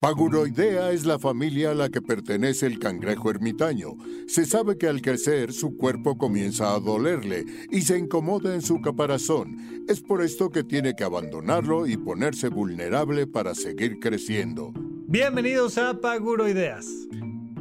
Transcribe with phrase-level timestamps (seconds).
[0.00, 3.98] Paguroidea es la familia a la que pertenece el cangrejo ermitaño.
[4.28, 8.80] Se sabe que al crecer su cuerpo comienza a dolerle y se incomoda en su
[8.80, 9.84] caparazón.
[9.88, 14.72] Es por esto que tiene que abandonarlo y ponerse vulnerable para seguir creciendo.
[15.06, 16.86] Bienvenidos a Paguroideas.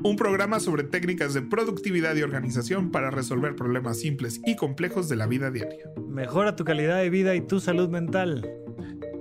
[0.05, 5.17] Un programa sobre técnicas de productividad y organización para resolver problemas simples y complejos de
[5.17, 5.91] la vida diaria.
[6.07, 8.49] Mejora tu calidad de vida y tu salud mental.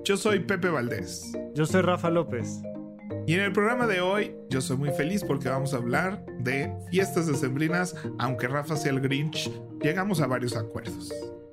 [0.04, 1.32] Yo soy Pepe Valdés.
[1.56, 2.62] Yo soy Rafa López.
[3.28, 6.72] Y en el programa de hoy yo soy muy feliz porque vamos a hablar de
[6.90, 9.50] fiestas decembrinas, aunque Rafa sea el Grinch,
[9.82, 11.12] llegamos a varios acuerdos.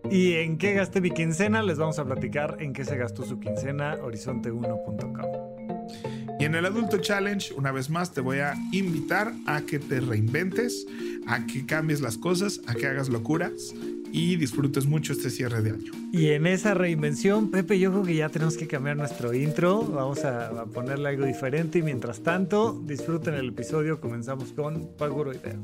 [0.09, 1.61] ¿Y en qué gasté mi quincena?
[1.61, 6.37] Les vamos a platicar en qué se gastó su quincena, horizonte1.com.
[6.39, 9.99] Y en el Adulto Challenge, una vez más, te voy a invitar a que te
[9.99, 10.87] reinventes,
[11.27, 13.73] a que cambies las cosas, a que hagas locuras
[14.15, 15.91] y disfrutes mucho este cierre de año.
[16.13, 19.81] Y en esa reinvención, Pepe, yo creo que ya tenemos que cambiar nuestro intro.
[19.83, 23.99] Vamos a, ponerle algo diferente y mientras tanto, disfruten el episodio.
[23.99, 25.57] Comenzamos con Paguro Ideas.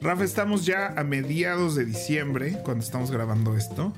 [0.00, 3.92] Rafa, estamos ya a mediados de diciembre cuando estamos grabando esto.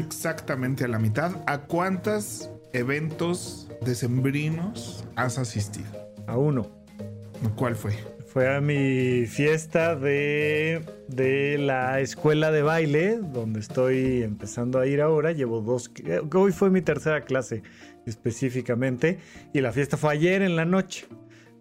[0.00, 1.36] Exactamente a la mitad.
[1.46, 5.86] ¿A cuántos eventos decembrinos has asistido?
[6.26, 6.68] A uno.
[7.54, 8.17] ¿Cuál fue?
[8.28, 15.32] Fue a mi fiesta de, la escuela de baile, donde estoy empezando a ir ahora.
[15.32, 15.90] Llevo dos,
[16.34, 17.62] hoy fue mi tercera clase
[18.04, 19.18] específicamente,
[19.54, 21.06] y la fiesta fue ayer en la noche.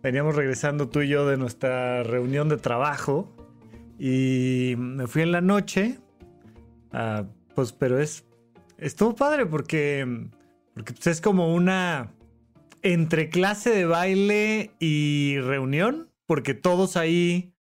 [0.03, 3.33] Veníamos regresando tú y yo de nuestra reunión de trabajo,
[3.97, 5.99] y me fui en la noche.
[6.91, 7.23] Ah,
[7.55, 8.25] pues, pero es,
[8.77, 10.27] estuvo padre porque,
[10.73, 12.11] porque pues, es como una
[12.81, 17.53] entre clase de baile y reunión porque todos ahí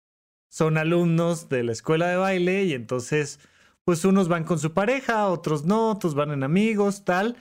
[0.50, 3.40] son alumnos de la escuela de baile y entonces,
[3.86, 7.38] pues unos van con su pareja, otros no, otros van en amigos, tal.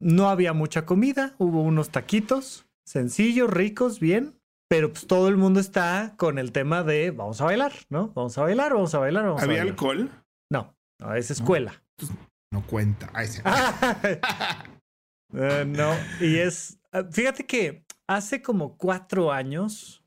[0.00, 4.34] No había mucha comida, hubo unos taquitos, sencillos, ricos, bien,
[4.68, 8.08] pero pues todo el mundo está con el tema de vamos a bailar, ¿no?
[8.14, 9.24] Vamos a bailar, vamos a bailar.
[9.24, 9.72] Vamos ¿Había a bailar.
[9.74, 10.10] alcohol?
[10.50, 11.82] No, no, es escuela.
[12.50, 13.10] No, cuenta.
[15.34, 20.01] Eh, no, y es, ah, fíjate que hace como cuatro años,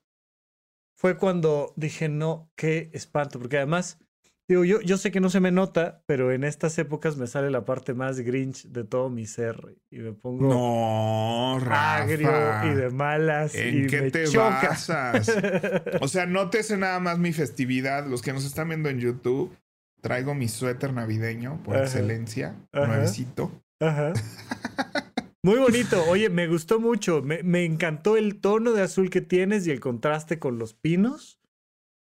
[0.95, 4.00] fue cuando dije, no, qué espanto, porque además,
[4.47, 7.51] digo, yo, yo sé que no se me nota, pero en estas épocas me sale
[7.51, 12.31] la parte más grinch de todo mi ser y me pongo no, agrio
[12.63, 13.56] y de malas.
[13.56, 15.31] ¿En y qué te basas?
[16.01, 18.07] o sea, nótese nada más mi festividad.
[18.07, 19.56] Los que nos están viendo en YouTube,
[20.01, 23.51] traigo mi suéter navideño por excelencia, nuevecito.
[23.81, 24.13] Ajá.
[25.45, 26.03] Muy bonito.
[26.09, 27.22] Oye, me gustó mucho.
[27.22, 31.39] Me, encantó el tono de azul que tienes y el contraste con los pinos.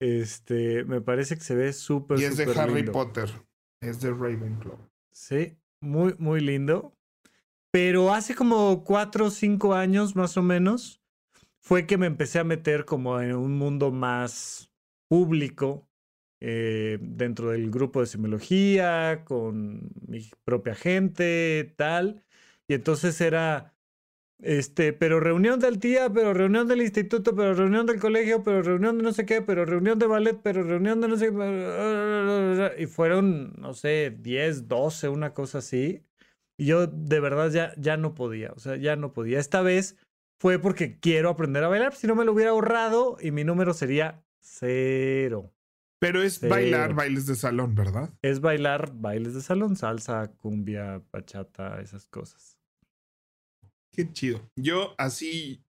[0.01, 3.29] Este, me parece que se ve súper, Y es de Harry Potter.
[3.81, 4.79] Es de Ravenclaw.
[5.11, 6.95] Sí, muy, muy lindo.
[7.73, 11.03] Pero hace como cuatro o cinco años más o menos
[11.59, 14.71] fue que me empecé a meter como en un mundo más
[15.09, 15.89] público
[16.41, 22.23] eh, dentro del grupo de semiología, con mi propia gente, tal.
[22.69, 23.75] Y entonces era,
[24.41, 28.99] este, pero reunión del tía, pero reunión del instituto, pero reunión del colegio, pero reunión
[28.99, 32.75] de no sé qué, pero reunión de ballet, pero reunión de no sé qué.
[32.83, 36.03] Y fueron, no sé, 10, 12, una cosa así.
[36.59, 39.39] Y yo de verdad ya, ya no podía, o sea, ya no podía.
[39.39, 39.97] Esta vez
[40.39, 43.75] fue porque quiero aprender a bailar, si no me lo hubiera ahorrado y mi número
[43.75, 45.53] sería cero.
[46.03, 48.13] Pero es bailar bailes de salón, ¿verdad?
[48.23, 52.59] Es bailar bailes de salón, salsa, cumbia, bachata, esas cosas.
[53.93, 54.51] Qué chido.
[54.57, 55.65] Yo así,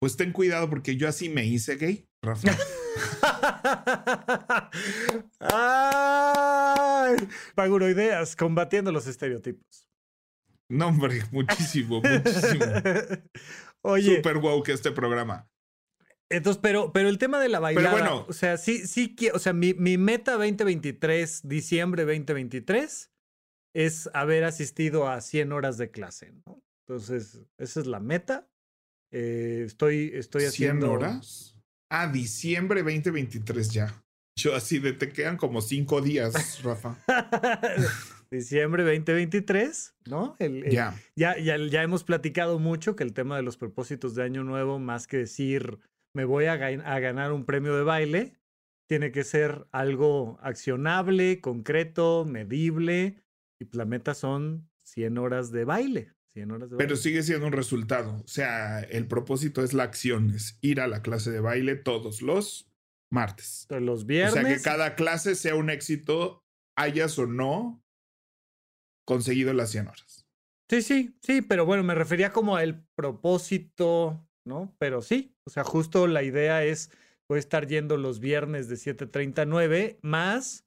[0.00, 2.52] pues ten cuidado porque yo así me hice gay, Rafa.
[5.40, 7.16] ¡Ay!
[7.56, 9.88] Paguroideas, combatiendo los estereotipos.
[10.70, 12.64] No, hombre, muchísimo, muchísimo.
[13.82, 14.18] Oye.
[14.18, 15.48] Super wow que este programa.
[16.32, 19.52] Entonces, pero, pero el tema de la bailada, bueno, o sea, sí, sí, o sea,
[19.52, 23.10] mi, mi meta 2023, diciembre 2023,
[23.74, 26.62] es haber asistido a 100 horas de clase, ¿no?
[26.86, 28.48] Entonces, esa es la meta.
[29.12, 30.86] Eh, estoy, estoy haciendo.
[30.86, 31.56] ¿100 horas?
[31.90, 34.02] Ah, diciembre 2023 ya.
[34.36, 36.98] Yo así de te quedan como cinco días, Rafa.
[38.30, 40.36] diciembre 2023, ¿no?
[40.70, 40.98] ya.
[41.14, 41.82] Ya, ya.
[41.82, 45.78] hemos platicado mucho que el tema de los propósitos de Año Nuevo, más que decir
[46.14, 48.36] me voy a, a ganar un premio de baile,
[48.88, 53.22] tiene que ser algo accionable, concreto, medible.
[53.58, 56.12] Y la meta son 100 horas de baile.
[56.78, 58.16] Pero sigue siendo un resultado.
[58.24, 62.22] O sea, el propósito es la acción, es ir a la clase de baile todos
[62.22, 62.70] los
[63.10, 63.66] martes.
[63.68, 64.32] Los viernes.
[64.32, 66.42] O sea, que cada clase sea un éxito,
[66.76, 67.84] hayas o no
[69.04, 70.26] conseguido las 100 horas.
[70.70, 74.74] Sí, sí, sí, pero bueno, me refería como al propósito ¿no?
[74.78, 76.90] Pero sí, o sea, justo la idea es,
[77.28, 80.64] voy a estar yendo los viernes de 7.39 más,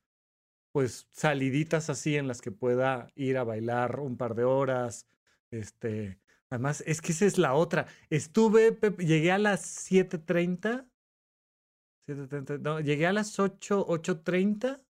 [0.72, 5.08] pues saliditas así en las que pueda ir a bailar un par de horas,
[5.52, 6.20] este,
[6.50, 7.88] además, es que esa es la otra.
[8.10, 10.86] Estuve, llegué a las 7.30,
[12.08, 14.82] 7.30, no, llegué a las 8, 8.30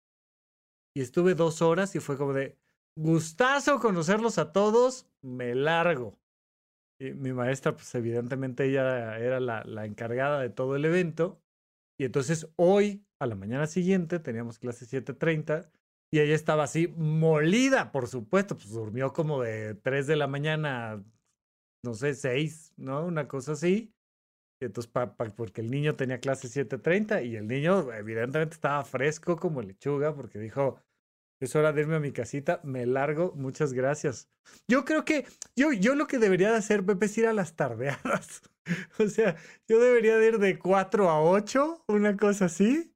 [0.96, 2.56] y estuve dos horas y fue como de,
[2.96, 6.18] gustazo conocerlos a todos, me largo.
[7.04, 11.42] Y mi maestra, pues evidentemente ella era la, la, encargada de todo el evento.
[11.98, 15.70] Y entonces hoy, a la mañana siguiente, teníamos clase 7.30
[16.10, 21.04] y ella estaba así molida, por supuesto, pues durmió como de 3 de la mañana,
[21.82, 23.04] no sé, 6, ¿no?
[23.04, 23.92] Una cosa así.
[24.60, 24.90] Y entonces,
[25.36, 30.38] porque el niño tenía clase 7.30 y el niño evidentemente estaba fresco como lechuga porque
[30.38, 30.80] dijo,
[31.40, 34.28] es hora de irme a mi casita, me largo, muchas gracias.
[34.68, 35.26] Yo creo que
[35.56, 38.42] yo, yo lo que debería de hacer, Pepe, es ir a las tardeadas.
[38.98, 39.36] o sea,
[39.68, 42.90] yo debería de ir de 4 a 8, una cosa así.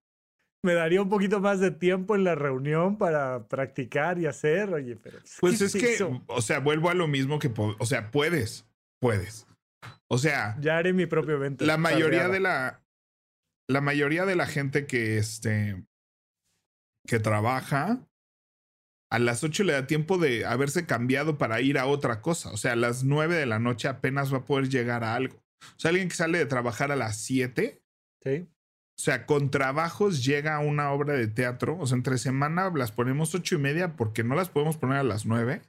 [0.65, 4.97] Me daría un poquito más de tiempo en la reunión para practicar y hacer, oye,
[4.97, 5.19] pero...
[5.41, 5.97] Pues es que,
[6.27, 8.67] o sea, vuelvo a lo mismo que, o sea, puedes,
[9.01, 9.47] puedes.
[10.09, 10.57] O sea...
[10.61, 11.65] Ya haré mi propio evento.
[11.65, 12.83] La mayoría de la...
[13.71, 15.85] La mayoría de la gente que, este,
[17.07, 18.08] que trabaja,
[19.11, 22.51] a las 8 le da tiempo de haberse cambiado para ir a otra cosa.
[22.51, 25.37] O sea, a las 9 de la noche apenas va a poder llegar a algo.
[25.37, 27.83] O sea, alguien que sale de trabajar a las 7.
[28.23, 28.49] Sí.
[28.99, 31.79] O sea, con trabajos llega a una obra de teatro.
[31.79, 35.05] O sea, entre semana las ponemos ocho y media porque no las podemos poner a
[35.05, 35.63] las 9.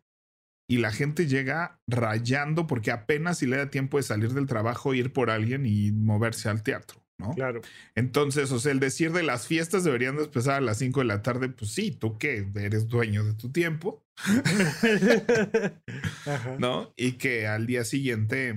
[0.68, 4.94] Y la gente llega rayando porque apenas si le da tiempo de salir del trabajo,
[4.94, 6.99] ir por alguien y moverse al teatro.
[7.20, 7.34] ¿No?
[7.36, 7.62] Claro.
[7.96, 11.06] Entonces, o sea, el decir de las fiestas deberían de empezar a las 5 de
[11.06, 14.04] la tarde, pues sí, tú que eres dueño de tu tiempo,
[16.60, 16.94] ¿no?
[16.96, 18.56] Y que al día siguiente,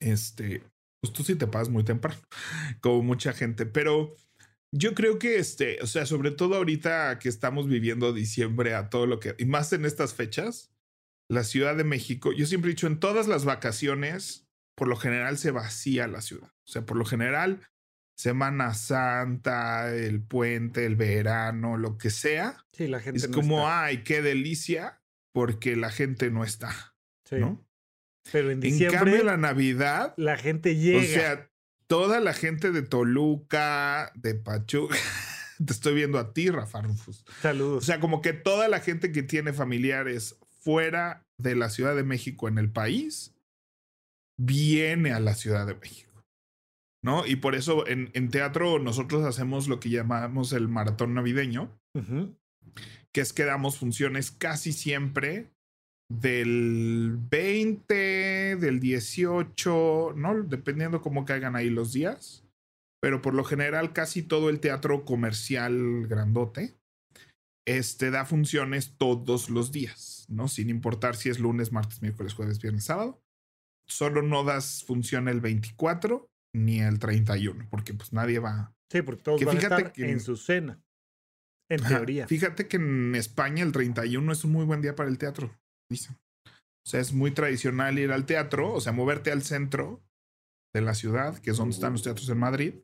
[0.00, 0.62] este,
[1.02, 2.20] pues tú sí te pasas muy temprano,
[2.80, 4.14] como mucha gente, pero
[4.72, 9.06] yo creo que este, o sea, sobre todo ahorita que estamos viviendo diciembre a todo
[9.06, 10.70] lo que, y más en estas fechas,
[11.28, 14.46] la Ciudad de México, yo siempre he dicho, en todas las vacaciones,
[14.76, 16.53] por lo general se vacía la ciudad.
[16.66, 17.60] O sea, por lo general,
[18.16, 22.64] Semana Santa, el puente, el verano, lo que sea.
[22.72, 25.02] Sí, la gente es como, ay, qué delicia,
[25.32, 26.94] porque la gente no está.
[27.28, 27.36] Sí.
[27.36, 27.64] ¿no?
[28.30, 28.98] Pero en diciembre.
[28.98, 30.14] En cambio, la Navidad.
[30.16, 31.00] La gente llega.
[31.00, 31.50] O sea,
[31.86, 34.96] toda la gente de Toluca, de Pachuca.
[35.64, 37.24] Te estoy viendo a ti, Rafa Rufus.
[37.40, 37.84] Saludos.
[37.84, 42.02] O sea, como que toda la gente que tiene familiares fuera de la Ciudad de
[42.02, 43.34] México en el país
[44.36, 46.13] viene a la Ciudad de México.
[47.04, 47.26] ¿No?
[47.26, 51.70] Y por eso en, en teatro nosotros hacemos lo que llamamos el maratón navideño,
[53.12, 55.50] que es que damos funciones casi siempre
[56.10, 60.42] del 20, del 18, ¿no?
[60.44, 62.42] Dependiendo cómo caigan ahí los días.
[63.02, 66.74] Pero por lo general casi todo el teatro comercial grandote
[67.66, 70.48] este da funciones todos los días, ¿no?
[70.48, 73.20] Sin importar si es lunes, martes, miércoles, jueves, viernes, sábado
[73.86, 78.74] solo no das función el 24 ni el 31, porque pues nadie va.
[78.90, 80.80] Sí, porque todos van a estar en su cena.
[81.68, 82.28] En teoría.
[82.28, 85.50] Fíjate que en España el 31 es un muy buen día para el teatro,
[85.90, 86.16] dicen.
[86.46, 90.02] O sea, es muy tradicional ir al teatro, o sea, moverte al centro
[90.74, 92.74] de la ciudad, que es donde están los teatros en Madrid,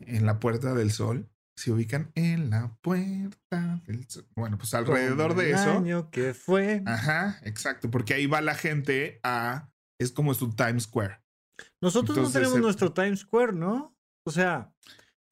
[0.00, 1.28] en la Puerta del Sol.
[1.56, 4.26] Se ubican en la Puerta del Sol.
[4.34, 5.78] Bueno, pues alrededor de eso.
[5.78, 6.82] año que fue.
[6.86, 11.23] Ajá, exacto, porque ahí va la gente a es como su Times Square.
[11.80, 13.96] Nosotros no tenemos nuestro Times Square, ¿no?
[14.26, 14.72] O sea,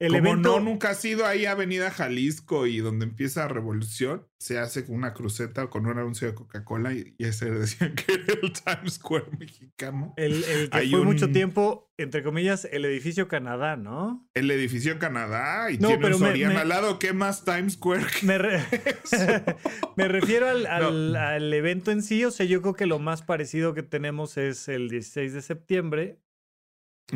[0.03, 0.59] el como evento...
[0.59, 5.13] no nunca ha sido ahí Avenida Jalisco y donde empieza Revolución, se hace con una
[5.13, 10.13] cruceta con un anuncio de Coca-Cola y, ese decían que era el Times Square mexicano.
[10.17, 14.27] El, el que fue mucho tiempo, entre comillas, el edificio Canadá, ¿no?
[14.33, 16.99] El edificio Canadá y tiene un Soriana al lado.
[16.99, 18.05] ¿Qué más Times Square?
[18.23, 18.37] Me,
[19.95, 22.25] me refiero al, al evento en sí.
[22.25, 26.19] O sea, yo creo que lo más parecido que tenemos es el 16 de septiembre,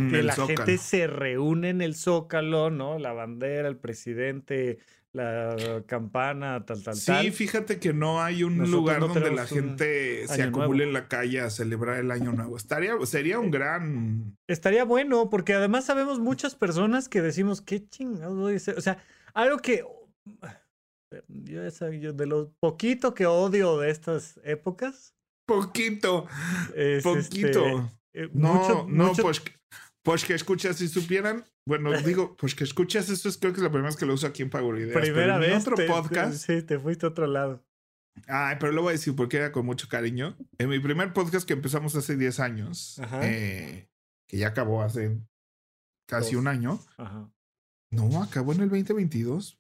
[0.10, 3.00] que la gente se reúne en el Zócalo, ¿no?
[3.00, 4.80] La bandera, el presidente,
[5.12, 7.24] la campana, tal, tal, tal.
[7.24, 11.42] Sí, fíjate que no hay un lugar donde la gente se acumule en la calle
[11.42, 12.56] a celebrar el año nuevo.
[12.56, 14.38] Estaría, sería un gran.
[14.48, 19.04] Estaría bueno, porque además sabemos muchas personas que decimos, qué chingados voy a O sea,
[19.34, 19.84] algo que.
[21.28, 21.62] Yo,
[21.92, 25.16] yo de lo poquito que odio de estas épocas.
[25.48, 26.28] Poquito.
[27.02, 27.66] poquito.
[27.66, 29.42] Este, eh, no, no, pues
[30.08, 31.44] pues que escuchas si supieran.
[31.66, 34.14] Bueno, digo, pues que escuchas eso es creo que es la primera vez que lo
[34.14, 34.98] uso aquí en Pago Ideas.
[34.98, 35.52] Primera vez.
[35.52, 36.46] En otro podcast.
[36.46, 37.62] sí, te fuiste a otro lado.
[38.26, 40.38] Ay, pero lo voy a decir porque era con mucho cariño.
[40.58, 43.90] En mi primer podcast que empezamos hace 10 años, eh,
[44.28, 45.20] que ya acabó hace
[46.08, 46.80] casi un año.
[47.92, 49.60] No, acabó en el 2022.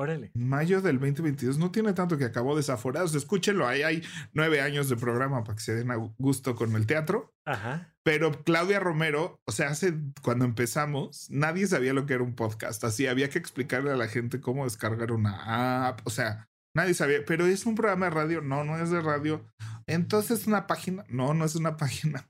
[0.00, 0.30] Órale.
[0.34, 1.58] Mayo del 2022.
[1.58, 3.16] No tiene tanto que acabó desaforados.
[3.16, 3.66] Escúchenlo.
[3.66, 7.34] Ahí hay nueve años de programa para que se den a gusto con el teatro.
[7.44, 7.92] Ajá.
[8.04, 12.84] Pero Claudia Romero, o sea, hace cuando empezamos, nadie sabía lo que era un podcast.
[12.84, 16.00] Así había que explicarle a la gente cómo descargar una app.
[16.04, 17.24] O sea, nadie sabía.
[17.26, 18.40] Pero es un programa de radio.
[18.40, 19.44] No, no es de radio.
[19.88, 21.04] Entonces, ¿es una página.
[21.08, 22.28] No, no es una página.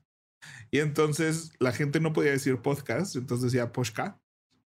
[0.71, 3.15] Y entonces la gente no podía decir podcast.
[3.15, 4.17] Entonces decía podcast.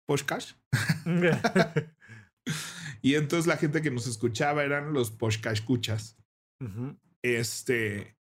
[0.08, 0.58] Podcast.
[3.02, 6.18] Y entonces la gente que nos escuchaba eran los Poshka escuchas.
[7.22, 8.18] Este.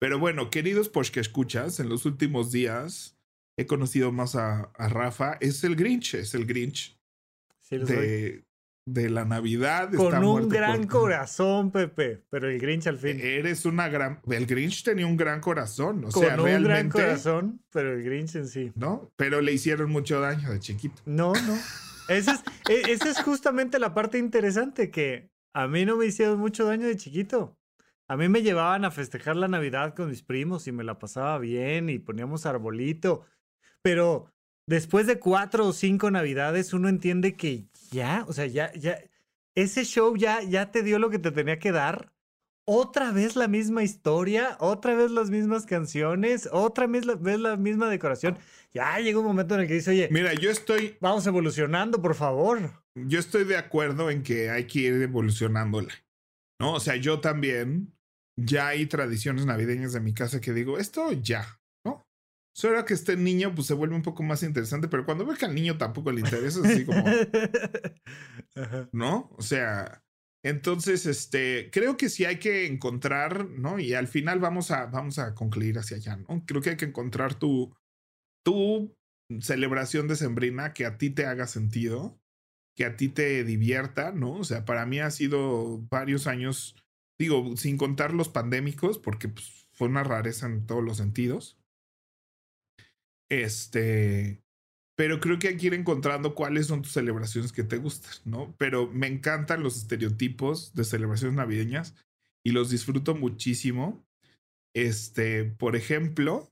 [0.00, 3.16] Pero bueno, queridos Poshka escuchas, en los últimos días
[3.56, 5.38] he conocido más a, Rafa.
[5.40, 6.98] Es el Grinch, es el Grinch.
[7.70, 8.44] de,
[8.86, 9.90] de, la Navidad.
[9.94, 12.22] Con un gran corazón, Pepe.
[12.28, 13.18] Pero el Grinch al fin.
[13.20, 14.20] Eres una gran.
[14.28, 16.04] El Grinch tenía un gran corazón.
[16.04, 18.72] O Con sea, un gran corazón, pero el Grinch en sí.
[18.74, 21.00] No, pero le hicieron mucho daño de chiquito.
[21.06, 21.58] No, no.
[22.08, 26.38] Esa es, e, esa es justamente la parte interesante, que a mí no me hicieron
[26.38, 27.56] mucho daño de chiquito.
[28.08, 31.38] A mí me llevaban a festejar la Navidad con mis primos y me la pasaba
[31.38, 33.26] bien y poníamos arbolito.
[33.82, 34.32] Pero
[34.66, 38.98] después de cuatro o cinco Navidades uno entiende que ya, o sea, ya, ya,
[39.56, 42.12] ese show ya, ya te dio lo que te tenía que dar
[42.66, 48.38] otra vez la misma historia, otra vez las mismas canciones, otra vez la, misma decoración.
[48.74, 50.96] Ya llega un momento en el que dice, oye, mira, yo estoy...
[51.00, 52.82] Vamos evolucionando, por favor.
[52.94, 55.94] Yo estoy de acuerdo en que hay que ir evolucionándola.
[56.60, 56.74] ¿No?
[56.74, 57.94] O sea, yo también,
[58.36, 62.02] ya hay tradiciones navideñas de mi casa que digo, esto ya, ¿no?
[62.54, 65.44] Solo que este niño, pues se vuelve un poco más interesante, pero cuando ve que
[65.44, 67.04] al niño tampoco le interesa, es así como...
[68.92, 69.30] ¿No?
[69.36, 70.02] O sea
[70.44, 73.78] entonces, este, creo que sí hay que encontrar, ¿no?
[73.78, 76.44] Y al final vamos a, vamos a concluir hacia allá, ¿no?
[76.46, 77.74] Creo que hay que encontrar tu,
[78.44, 78.96] tu
[79.40, 82.20] celebración decembrina que a ti te haga sentido,
[82.76, 84.34] que a ti te divierta, ¿no?
[84.34, 86.76] O sea, para mí ha sido varios años,
[87.18, 91.58] digo, sin contar los pandémicos, porque pues, fue una rareza en todos los sentidos.
[93.28, 94.42] Este,
[94.96, 98.54] pero creo que hay que ir encontrando cuáles son tus celebraciones que te gustan, ¿no?
[98.56, 101.94] Pero me encantan los estereotipos de celebraciones navideñas
[102.42, 104.06] y los disfruto muchísimo.
[104.74, 106.50] Este, por ejemplo,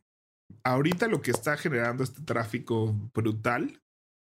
[0.62, 3.82] ahorita lo que está generando este tráfico brutal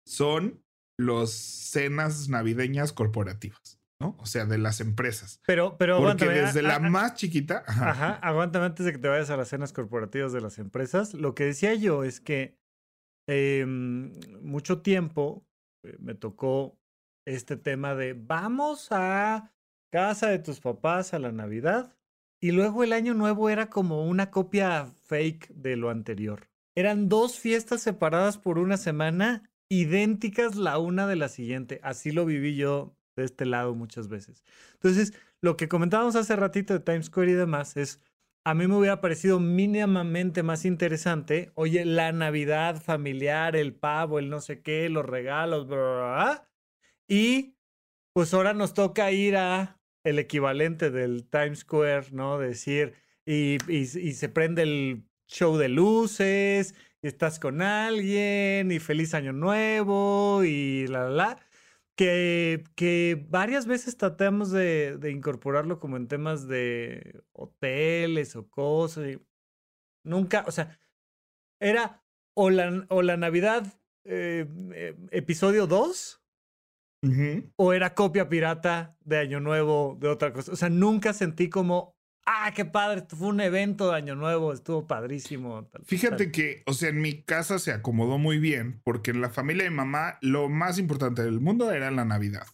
[0.08, 0.64] son
[0.98, 4.16] los cenas navideñas corporativas, ¿no?
[4.20, 5.42] O sea, de las empresas.
[5.46, 7.64] Pero, pero Porque desde la más chiquita.
[7.68, 7.90] Ajá.
[7.90, 11.14] ajá, aguántame antes de que te vayas a las cenas corporativas de las empresas.
[11.14, 12.58] Lo que decía yo es que
[13.28, 15.46] eh, mucho tiempo
[15.84, 16.78] eh, me tocó
[17.26, 19.54] este tema de vamos a
[19.92, 21.98] casa de tus papás a la Navidad
[22.42, 26.50] y luego el año nuevo era como una copia fake de lo anterior.
[26.76, 31.80] Eran dos fiestas separadas por una semana, idénticas la una de la siguiente.
[31.84, 34.44] Así lo viví yo de este lado muchas veces.
[34.74, 38.00] Entonces, lo que comentábamos hace ratito de Times Square y demás es
[38.48, 44.30] a mí me hubiera parecido mínimamente más interesante, oye, la Navidad familiar, el pavo, el
[44.30, 46.50] no sé qué, los regalos, bla,
[47.10, 47.58] y
[48.14, 52.40] pues ahora nos toca ir a el equivalente del Times Square, ¿no?
[52.40, 52.94] Decir,
[53.26, 59.34] y, y se prende el show de luces, y estás con alguien, y feliz año
[59.34, 61.47] nuevo, y la, la, la
[61.98, 69.08] que, que varias veces tratamos de, de, incorporarlo como en temas de hoteles o cosas.
[69.08, 69.20] Y
[70.06, 70.80] nunca, o sea,
[71.60, 72.04] era
[72.36, 76.24] o la, o la Navidad eh, eh, episodio 2
[77.56, 80.52] o era copia pirata de Año Nuevo de otra cosa.
[80.52, 81.97] O sea, nunca sentí como
[82.28, 85.68] ah, qué padre, fue un evento de Año Nuevo, estuvo padrísimo.
[85.86, 89.64] Fíjate que, o sea, en mi casa se acomodó muy bien, porque en la familia
[89.64, 92.46] de mamá lo más importante del mundo era la Navidad.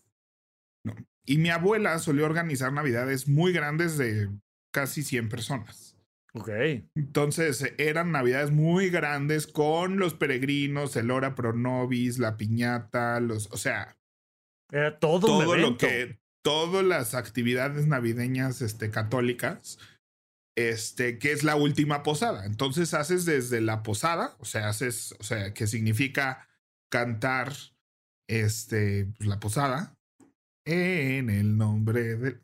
[0.85, 0.95] ¿no?
[1.25, 4.29] Y mi abuela solía organizar Navidades muy grandes de
[4.71, 5.97] casi 100 personas.
[6.35, 6.49] Ok.
[6.95, 13.51] Entonces eran Navidades muy grandes con los peregrinos, el hora pro nobis, la piñata, los,
[13.51, 13.97] o sea,
[14.71, 19.79] era todo, todo un lo que todas las actividades navideñas este, católicas,
[20.55, 22.45] este, que es la última posada.
[22.45, 26.47] Entonces haces desde la posada, o sea, haces, o sea, que significa
[26.91, 27.53] cantar
[28.29, 29.97] este, pues, la posada
[30.65, 32.41] en el nombre de...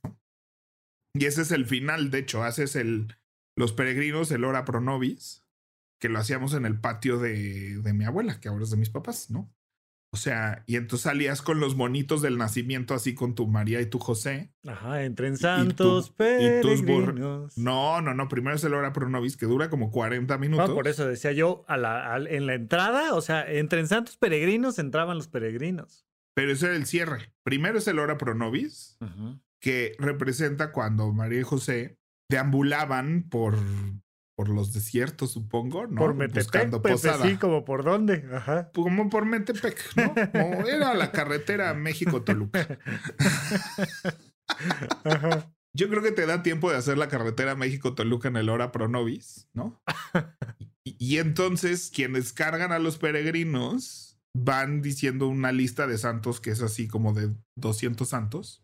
[1.14, 3.16] Y ese es el final, de hecho, haces el,
[3.58, 5.44] los peregrinos, el hora pro nobis,
[6.00, 8.90] que lo hacíamos en el patio de, de mi abuela, que ahora es de mis
[8.90, 9.54] papás, ¿no?
[10.12, 13.86] O sea, y entonces salías con los monitos del nacimiento, así con tu María y
[13.86, 14.52] tu José.
[14.68, 17.56] Ajá, entren santos, peregrinos.
[17.58, 18.28] No, no, no.
[18.28, 20.72] Primero es el hora pro nobis, que dura como 40 minutos.
[20.72, 25.18] por eso decía yo, a la, en la entrada, o sea, entren santos peregrinos entraban
[25.18, 26.08] los peregrinos.
[26.34, 27.34] Pero ese era el cierre.
[27.44, 28.98] Primero es el hora pro nobis,
[29.60, 32.00] que representa cuando María y José
[32.30, 33.58] deambulaban por
[34.40, 36.00] por los desiertos, supongo, ¿no?
[36.00, 38.72] Por Metepec, pues, sí, como por dónde, ajá.
[38.74, 40.14] Como por Metepec, ¿no?
[40.32, 42.80] Como era la carretera México-Toluca.
[45.76, 49.50] Yo creo que te da tiempo de hacer la carretera México-Toluca en el hora Pronovis,
[49.54, 49.84] ¿no?
[50.86, 56.52] Y, y, entonces quienes cargan a los peregrinos van diciendo una lista de santos que
[56.52, 58.64] es así como de 200 santos,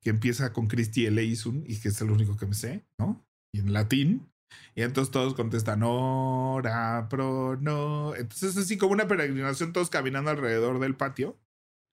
[0.00, 3.24] que empieza con Christi Eleison y que es el único que me sé, ¿no?
[3.54, 4.28] Y en latín.
[4.74, 8.14] Y entonces todos contestan, ora, pro, no.
[8.14, 11.38] Entonces es así como una peregrinación, todos caminando alrededor del patio.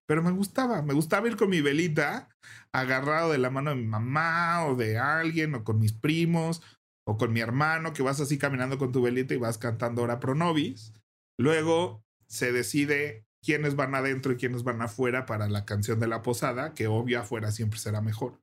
[0.06, 2.30] Pero me gustaba, me gustaba ir con mi velita
[2.74, 6.62] agarrado de la mano de mi mamá o de alguien o con mis primos
[7.06, 10.20] o con mi hermano que vas así caminando con tu velita y vas cantando ora
[10.20, 10.94] pro nobis.
[11.38, 16.22] Luego se decide quiénes van adentro y quiénes van afuera para la canción de la
[16.22, 18.43] posada, que obvio afuera siempre será mejor.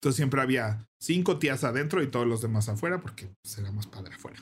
[0.00, 4.14] Entonces siempre había cinco tías adentro y todos los demás afuera porque pues, más padre
[4.14, 4.40] afuera.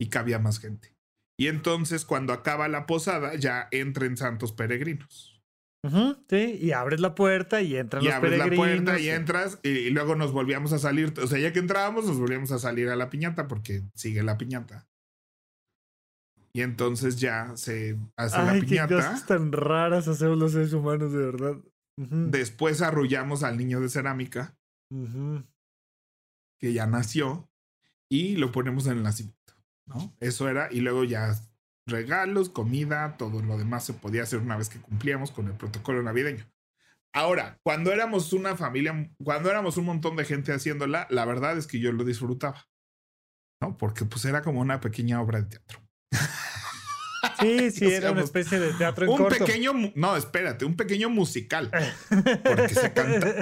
[0.00, 0.96] Y cabía más gente.
[1.38, 5.40] Y entonces cuando acaba la posada ya entren santos peregrinos.
[6.28, 8.38] sí, y abres la puerta y entran los peregrinos.
[8.38, 11.14] Y abres la puerta y entras y, luego nos volvíamos a salir.
[11.22, 14.38] O sea, ya que entrábamos nos volvíamos a salir a la piñata porque sigue la
[14.38, 14.88] piñata.
[16.52, 18.88] Y entonces ya se hace la piñata.
[18.88, 21.56] Qué cosas tan raras hacemos los seres humanos, de verdad.
[21.96, 24.56] Después arrullamos al niño de cerámica
[26.58, 27.48] que ya nació
[28.08, 29.54] y lo ponemos en el nacimiento,
[29.86, 30.14] ¿no?
[30.20, 31.34] Eso era, y luego ya
[31.86, 36.02] regalos, comida, todo lo demás se podía hacer una vez que cumplíamos con el protocolo
[36.02, 36.44] navideño.
[37.12, 41.66] Ahora, cuando éramos una familia, cuando éramos un montón de gente haciéndola, la verdad es
[41.66, 42.68] que yo lo disfrutaba,
[43.60, 43.76] ¿no?
[43.76, 45.80] Porque pues era como una pequeña obra de teatro.
[47.38, 51.70] Sí, sí, era una especie de teatro en un pequeño, no, espérate, un pequeño musical.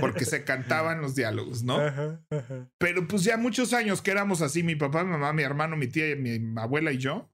[0.01, 1.79] Porque se, cantaban los diálogos, ¿no?
[2.79, 5.89] Pero pues ya muchos años que éramos así, mi papá, mi mamá, mi hermano, mi
[5.89, 7.31] tía, mi abuela y yo,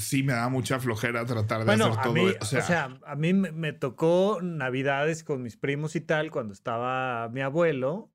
[0.00, 2.14] sí me da mucha flojera tratar de hacer todo.
[2.40, 7.42] o, sea, a mí me tocó navidades con mis primos y tal cuando estaba mi
[7.42, 8.10] abuelo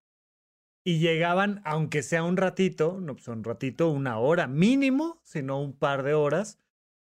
[0.84, 5.74] y llegaban, aunque sea un ratito, no pues un ratito, una hora mínimo, sino un
[5.78, 6.60] par de horas,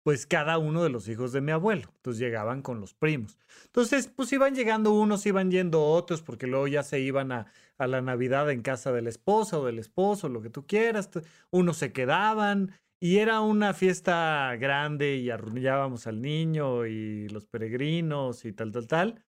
[0.06, 1.88] pues cada uno de los hijos de mi abuelo.
[1.96, 3.40] Entonces llegaban con los primos.
[3.64, 8.00] Entonces, pues iban llegando unos, iban yendo otros, porque luego ya se iban a, la
[8.00, 11.10] Navidad en casa de la esposa o del esposo, lo que tú quieras.
[11.50, 18.44] Unos se quedaban y era una fiesta grande y arrullábamos al niño y los peregrinos
[18.44, 19.24] y tal, tal, tal.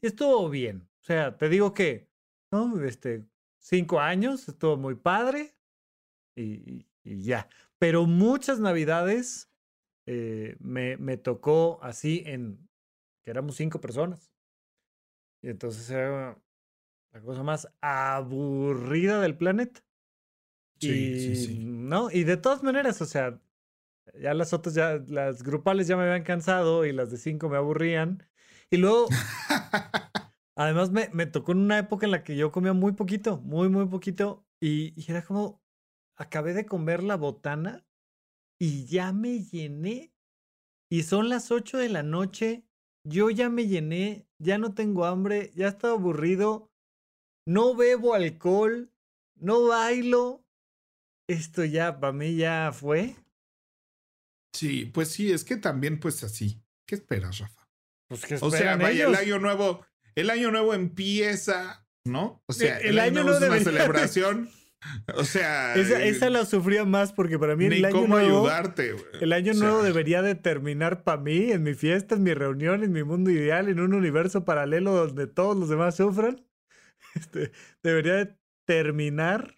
[0.00, 0.88] Y estuvo bien.
[1.02, 2.08] O sea, te digo que,
[2.50, 2.82] ¿no?
[2.82, 3.26] Este,
[3.58, 5.54] cinco años, estuvo muy padre
[6.34, 7.46] y ya.
[7.78, 9.50] Pero muchas navidades
[10.06, 12.68] eh, me, me, tocó así en
[13.22, 14.32] que éramos cinco personas.
[15.42, 16.38] Y entonces era
[17.12, 19.82] la cosa más aburrida del planeta.
[20.80, 21.64] Sí, y, sí, sí.
[21.64, 22.10] ¿no?
[22.10, 23.40] Y de todas maneras, o sea,
[24.20, 27.56] ya las otras, ya las grupales ya me habían cansado y las de cinco me
[27.56, 28.26] aburrían.
[28.70, 29.06] Y luego,
[30.56, 33.68] además me, me tocó en una época en la que yo comía muy poquito, muy,
[33.68, 34.46] muy poquito.
[34.60, 35.62] Y, y era como,
[36.16, 37.86] acabé de comer la botana
[38.58, 40.12] y ya me llené.
[40.90, 42.64] Y son las 8 de la noche,
[43.04, 46.70] yo ya me llené, ya no tengo hambre, ya estaba aburrido,
[47.46, 48.92] no bebo alcohol,
[49.36, 50.44] no bailo.
[51.28, 53.16] Esto ya, para mí ya fue.
[54.54, 56.62] Sí, pues sí, es que también pues así.
[56.86, 57.68] ¿Qué esperas, Rafa?
[58.08, 62.42] Pues que o sea, vaya, el año nuevo, el año nuevo empieza, ¿no?
[62.46, 64.50] O sea, el, año, nuevo es una celebración.
[65.16, 65.74] O sea.
[65.74, 68.40] Esa, la sufría más porque para mí el año cómo nuevo.
[68.46, 72.82] ayudarte, El año nuevo debería de terminar para mí, en mi fiesta, en mi reunión,
[72.82, 76.44] en mi mundo ideal, en un universo paralelo donde todos los demás sufran.
[77.14, 79.56] Este, debería de terminar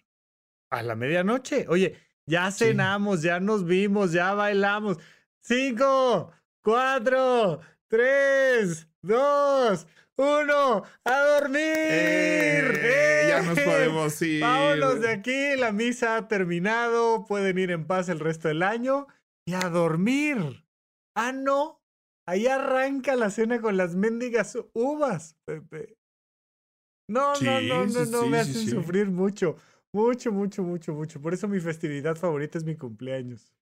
[0.69, 1.65] a la medianoche.
[1.69, 4.97] Oye, ya cenamos, ya nos vimos, ya bailamos.
[5.41, 9.87] Cinco, cuatro, tres, dos,
[10.17, 11.61] uno, a dormir.
[11.61, 14.41] Eh, ya nos podemos ir.
[14.41, 19.07] Vámonos de aquí, la misa ha terminado, pueden ir en paz el resto del año
[19.45, 20.65] y a dormir.
[21.15, 21.81] Ah, no,
[22.27, 25.97] ahí arranca la cena con las mendigas uvas, Pepe.
[27.09, 29.55] No, no, no, no, no, me hacen sufrir mucho,
[29.93, 31.21] mucho, mucho, mucho, mucho.
[31.21, 33.53] Por eso mi festividad favorita es mi cumpleaños.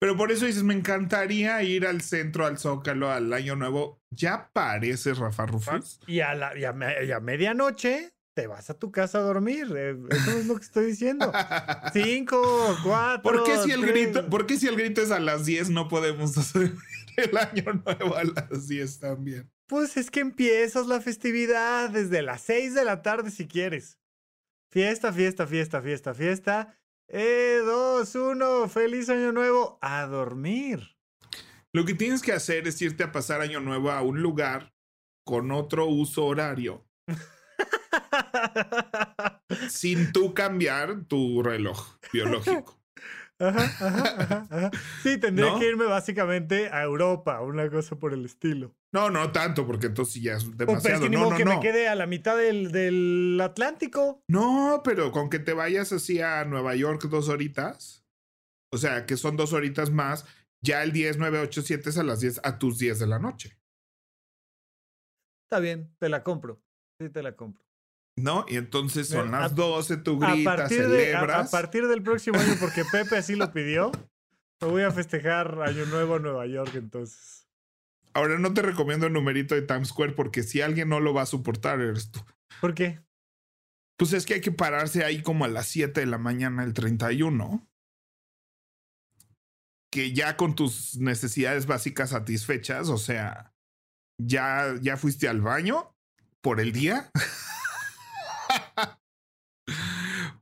[0.00, 4.00] Pero por eso dices, me encantaría ir al centro, al Zócalo, al Año Nuevo.
[4.10, 6.00] Ya parece Rafa Rufus.
[6.06, 9.70] Y a, la, y a, medianoche te vas a tu casa a dormir.
[9.76, 11.30] Eh, eso es lo que estoy diciendo.
[11.92, 12.40] Cinco,
[12.82, 13.22] cuatro.
[13.22, 15.86] ¿Por qué si el grito, ¿por qué si el grito es a las diez no
[15.88, 16.72] podemos hacer
[17.18, 19.50] el año nuevo a las diez también?
[19.66, 23.98] Pues es que empiezas la festividad desde las seis de la tarde si quieres.
[24.70, 26.79] Fiesta, fiesta, fiesta, fiesta, fiesta.
[27.12, 29.78] Eh, dos, uno, feliz año nuevo.
[29.82, 30.96] A dormir.
[31.72, 34.72] Lo que tienes que hacer es irte a pasar año nuevo a un lugar
[35.24, 36.86] con otro uso horario.
[39.68, 42.79] sin tú cambiar tu reloj biológico.
[45.02, 48.74] Sí, tendría que irme básicamente a Europa, una cosa por el estilo.
[48.92, 50.66] No, no tanto, porque entonces ya es demasiado.
[50.66, 54.22] Pues, pero es que ni no, que me quede a la mitad del, del, Atlántico.
[54.28, 58.04] No, pero con que te vayas así a Nueva York dos horitas,
[58.72, 60.26] o sea, que son dos horitas más,
[60.62, 63.18] ya el 10, 9, 8, 7 es a las 10, a tus 10 de la
[63.18, 63.58] noche.
[65.46, 66.62] Está bien, te la compro.
[67.00, 67.69] Sí, te la compro.
[68.22, 68.44] ¿No?
[68.48, 71.48] Y entonces son las 12, tú gritas, celebras.
[71.48, 73.90] a, partir del próximo año, porque Pepe así lo pidió,
[74.60, 77.48] me voy a festejar Año Nuevo en Nueva York entonces.
[78.12, 81.22] Ahora no te recomiendo el numerito de Times Square porque si alguien no lo va
[81.22, 82.20] a soportar eres tú.
[82.60, 83.00] ¿Por qué?
[83.96, 86.72] Pues es que hay que pararse ahí como a las 7 de la mañana el
[86.72, 87.66] 31.
[89.90, 93.52] Que ya con tus necesidades básicas satisfechas, o sea,
[94.18, 95.94] ya, ya fuiste al baño
[96.40, 97.10] por el día.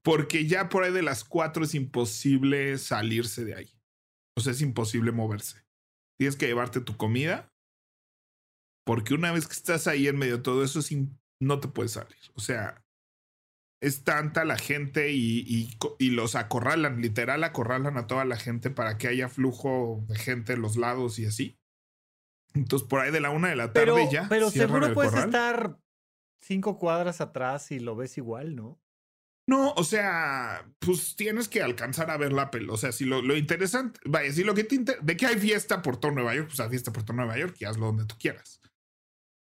[0.03, 3.71] Porque ya por ahí de las 4 es imposible salirse de ahí.
[4.37, 5.65] O sea, es imposible moverse.
[6.19, 7.53] Tienes que llevarte tu comida.
[8.87, 10.81] Porque una vez que estás ahí en medio de todo eso,
[11.41, 12.17] no te puedes salir.
[12.35, 12.83] O sea,
[13.83, 15.69] es tanta la gente y,
[15.99, 20.55] y, los acorralan, literal acorralan a toda la gente para que haya flujo de gente
[20.55, 21.59] en los lados y así.
[22.55, 24.27] Entonces, por ahí de la una de la tarde ya.
[24.29, 25.79] Pero seguro puedes estar
[26.41, 28.81] cinco cuadras atrás y lo ves igual, ¿no?
[29.49, 32.75] No, o sea, pues tienes que alcanzar a ver la pelo.
[32.75, 35.37] O sea, si lo, lo interesante, vaya, si lo que te interesa, de que hay
[35.37, 38.05] fiesta por todo Nueva York, pues hay fiesta por todo Nueva York y hazlo donde
[38.05, 38.61] tú quieras.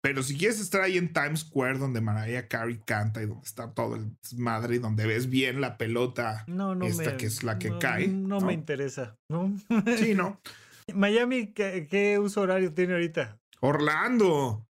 [0.06, 3.74] Pero si quieres estar ahí en Times Square, donde Mariah Carey canta y donde está
[3.74, 7.58] todo el madre y donde ves bien la pelota, no, no esta que es la
[7.58, 8.10] que cae.
[8.10, 9.52] No, me interesa, ¿no?
[9.98, 10.42] Sí, no.
[10.94, 13.40] Miami, ¿qué, ¿qué, uso horario tiene ahorita?
[13.62, 14.68] Orlando.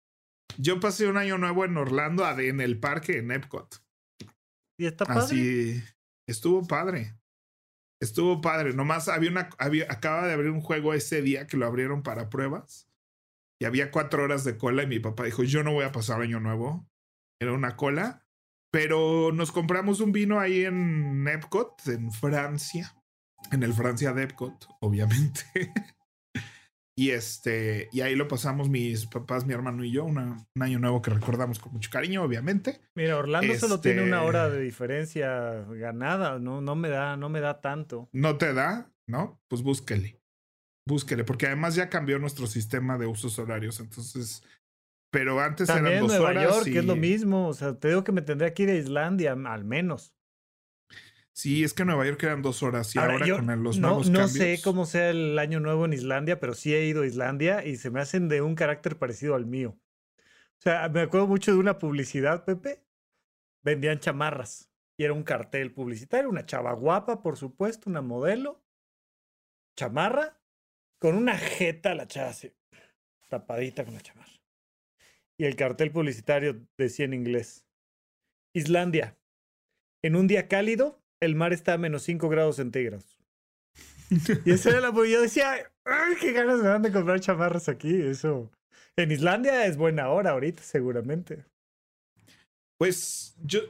[0.61, 3.81] Yo pasé un año nuevo en Orlando, en el parque, en Epcot.
[4.77, 5.21] ¿Y está padre?
[5.21, 5.83] Así,
[6.27, 7.17] estuvo padre.
[8.01, 8.75] Estuvo padre.
[8.75, 12.29] Nomás había una, había, acaba de abrir un juego ese día que lo abrieron para
[12.29, 12.89] pruebas.
[13.61, 16.21] Y había cuatro horas de cola y mi papá dijo, yo no voy a pasar
[16.21, 16.89] año nuevo.
[17.41, 18.27] Era una cola.
[18.73, 22.97] Pero nos compramos un vino ahí en Epcot, en Francia.
[23.53, 25.45] En el Francia de Epcot, obviamente.
[26.99, 31.01] Y este, y ahí lo pasamos mis papás, mi hermano y yo, un año nuevo
[31.01, 32.81] que recordamos con mucho cariño, obviamente.
[32.97, 37.29] Mira, Orlando solo tiene una hora este de diferencia ganada, no, no me da, no
[37.29, 38.09] me da tanto.
[38.11, 38.91] ¿No te da?
[39.07, 39.41] ¿No?
[39.47, 40.21] Pues búsquele.
[40.89, 44.43] Búsquele, porque además ya cambió nuestro sistema de usos horarios, entonces.
[45.13, 46.53] Pero antes También eran dos Nueva horas.
[46.53, 47.47] York, que es lo mismo.
[47.47, 50.17] O sea, te digo que me tendré que ir a Islandia, al menos.
[51.39, 54.27] Sí, es que Nueva York eran dos horas y ahora, con los no, nuevos no
[54.27, 57.77] sé cómo sea el año nuevo en Islandia, pero sí he ido a Islandia y
[57.77, 59.79] se me hacen de un carácter parecido al mío.
[60.19, 62.83] O sea, me acuerdo mucho de una publicidad, Pepe.
[63.63, 68.61] Vendían chamarras y era un cartel publicitario, una chava guapa, por supuesto, una modelo,
[69.77, 70.41] chamarra,
[70.99, 72.53] con una jeta la chava así,
[73.29, 74.43] tapadita con la chamarra.
[75.37, 77.65] Y el cartel publicitario decía en inglés,
[78.53, 79.17] Islandia,
[80.03, 83.19] en un día cálido, el mar está a menos 5 grados centígrados.
[84.45, 88.01] y esa era la yo decía, ay, qué ganas me dan de comprar chamarras aquí,
[88.01, 88.51] eso.
[88.97, 91.45] En Islandia es buena hora ahorita, seguramente.
[92.79, 93.61] Pues yo,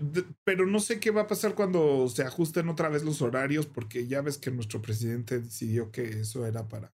[0.45, 4.07] pero no sé qué va a pasar cuando se ajusten otra vez los horarios, porque
[4.07, 6.93] ya ves que nuestro presidente decidió que eso era para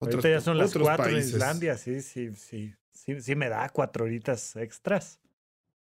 [0.00, 4.04] otros, ya son las cuatro en Islandia, sí, sí, sí, sí, sí me da cuatro
[4.04, 5.20] horitas extras.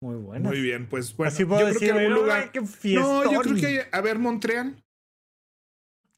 [0.01, 0.49] Muy bueno.
[0.49, 1.31] Muy bien, pues bueno.
[1.31, 2.51] Así puedo yo decir, creo que algún lugar.
[2.55, 4.83] no, yo creo que a ver, Montreal.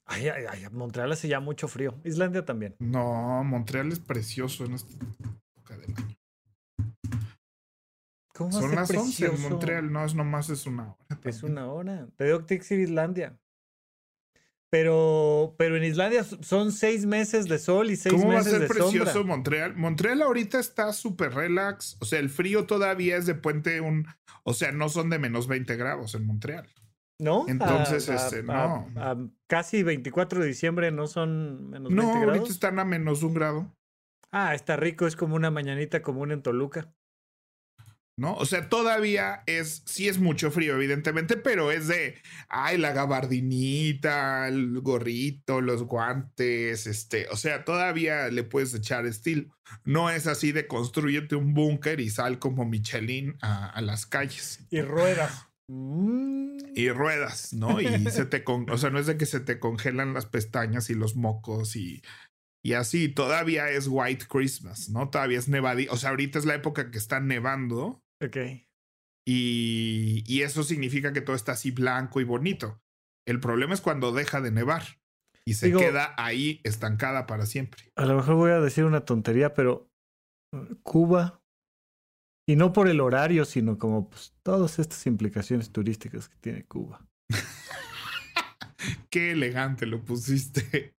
[0.06, 2.00] Ay, ay, ay, Montreal hace ya mucho frío.
[2.04, 2.76] Islandia también.
[2.80, 6.16] No, Montreal es precioso en esta época del año.
[8.34, 11.20] ¿Cómo Son las once 11 en Montreal, no es nomás es una hora.
[11.24, 12.08] Es una hora.
[12.16, 13.38] Te digo que Islandia.
[14.74, 18.34] Pero, pero en Islandia son seis meses de sol y seis meses de sombra.
[18.34, 19.76] ¿Cómo va a ser precioso Montreal?
[19.76, 21.96] Montreal ahorita está súper relax.
[22.00, 24.08] O sea, el frío todavía es de puente un...
[24.42, 26.68] O sea, no son de menos 20 grados en Montreal.
[27.20, 27.46] ¿No?
[27.48, 28.90] Entonces, este, no.
[29.46, 32.28] casi 24 de diciembre no son menos 20 no, grados.
[32.30, 33.72] ahorita están a menos un grado.
[34.32, 36.92] Ah, está rico, es como una mañanita común en Toluca.
[38.16, 38.36] ¿No?
[38.36, 42.16] O sea, todavía es, sí es mucho frío, evidentemente, pero es de,
[42.48, 49.50] ay, la gabardinita, el gorrito, los guantes, este, o sea, todavía le puedes echar estilo.
[49.84, 54.60] No es así de construyete un búnker y sal como Michelin a, las calles.
[54.70, 55.48] Y ruedas.
[55.68, 56.58] Mm.
[56.76, 57.82] Y ruedas, ¿no?
[57.82, 60.90] Y se te, con, o sea, no es de que se te congelan las pestañas
[60.90, 62.04] y los mocos y
[62.66, 65.10] y así, todavía es White Christmas, ¿no?
[65.10, 65.88] Todavía es nevadí.
[65.90, 68.02] O sea, ahorita es la época que está nevando.
[68.24, 68.38] Ok.
[69.28, 72.82] Y, y eso significa que todo está así blanco y bonito.
[73.28, 74.84] El problema es cuando deja de nevar
[75.46, 77.92] y se queda ahí estancada para siempre.
[77.96, 79.90] A lo mejor voy a decir una tontería, pero
[80.54, 81.42] uh, Cuba,
[82.48, 87.06] y no por el horario, sino como pues, todas estas implicaciones turísticas que tiene Cuba.
[89.10, 90.96] Qué elegante lo pusiste.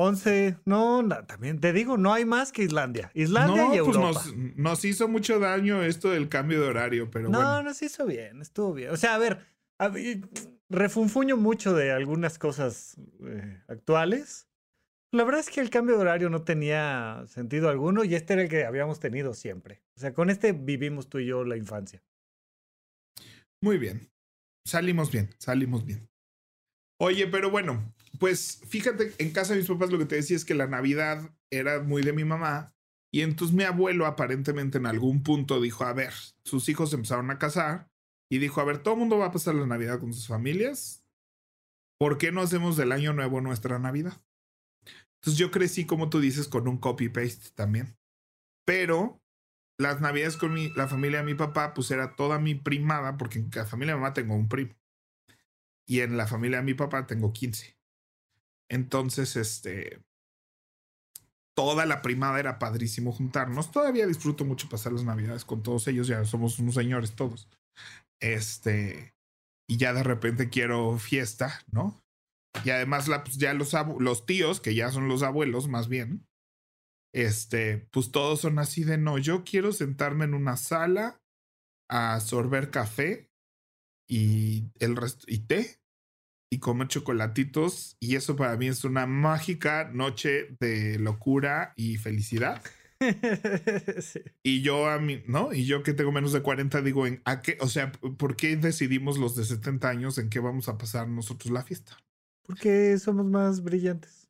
[0.00, 3.10] 11, no, también te digo, no hay más que Islandia.
[3.14, 4.20] Islandia y pues Europa.
[4.22, 7.54] Pues nos, hizo mucho daño esto del cambio de horario, pero no, bueno.
[7.54, 8.90] No, nos hizo bien, estuvo bien.
[8.90, 9.44] O sea, a ver,
[10.70, 14.48] refunfuño mucho de algunas cosas eh, actuales.
[15.12, 18.42] La verdad es que el cambio de horario no tenía sentido alguno y este era
[18.42, 19.82] el que habíamos tenido siempre.
[19.96, 22.04] O sea, con este vivimos tú y yo la infancia.
[23.60, 24.08] Muy bien.
[24.64, 26.08] Salimos bien, salimos bien.
[27.00, 30.44] Oye, pero bueno, pues fíjate, en casa de mis papás lo que te decía es
[30.44, 32.74] que la Navidad era muy de mi mamá.
[33.12, 36.12] Y entonces mi abuelo aparentemente en algún punto dijo, a ver,
[36.44, 37.90] sus hijos empezaron a casar
[38.30, 41.04] y dijo, a ver, todo el mundo va a pasar la Navidad con sus familias.
[41.98, 44.22] ¿Por qué no hacemos del año nuevo nuestra Navidad?
[45.16, 47.96] Entonces yo crecí, como tú dices, con un copy-paste también.
[48.66, 49.22] Pero
[49.80, 53.38] las Navidades con mi, la familia de mi papá, pues era toda mi primada, porque
[53.38, 54.74] en la familia de mamá tengo un primo.
[55.86, 57.77] Y en la familia de mi papá tengo 15.
[58.70, 60.02] Entonces, este,
[61.56, 63.72] toda la primada era padrísimo juntarnos.
[63.72, 67.48] Todavía disfruto mucho pasar las navidades con todos ellos, ya somos unos señores todos.
[68.20, 69.14] Este,
[69.68, 72.00] y ya de repente quiero fiesta, ¿no?
[72.64, 76.26] Y además, la, pues ya los, los tíos, que ya son los abuelos más bien,
[77.14, 81.20] este, pues todos son así de no, yo quiero sentarme en una sala
[81.88, 83.30] a sorber café
[84.08, 85.80] y el resto, y té,
[86.50, 92.62] y comer chocolatitos y eso para mí es una mágica noche de locura y felicidad.
[94.42, 95.52] Y yo a mí, ¿no?
[95.52, 97.56] Y yo que tengo menos de 40 digo, ¿en a qué?
[97.60, 101.52] O sea, ¿por qué decidimos los de 70 años en qué vamos a pasar nosotros
[101.52, 101.96] la fiesta?
[102.44, 104.28] Porque somos más brillantes.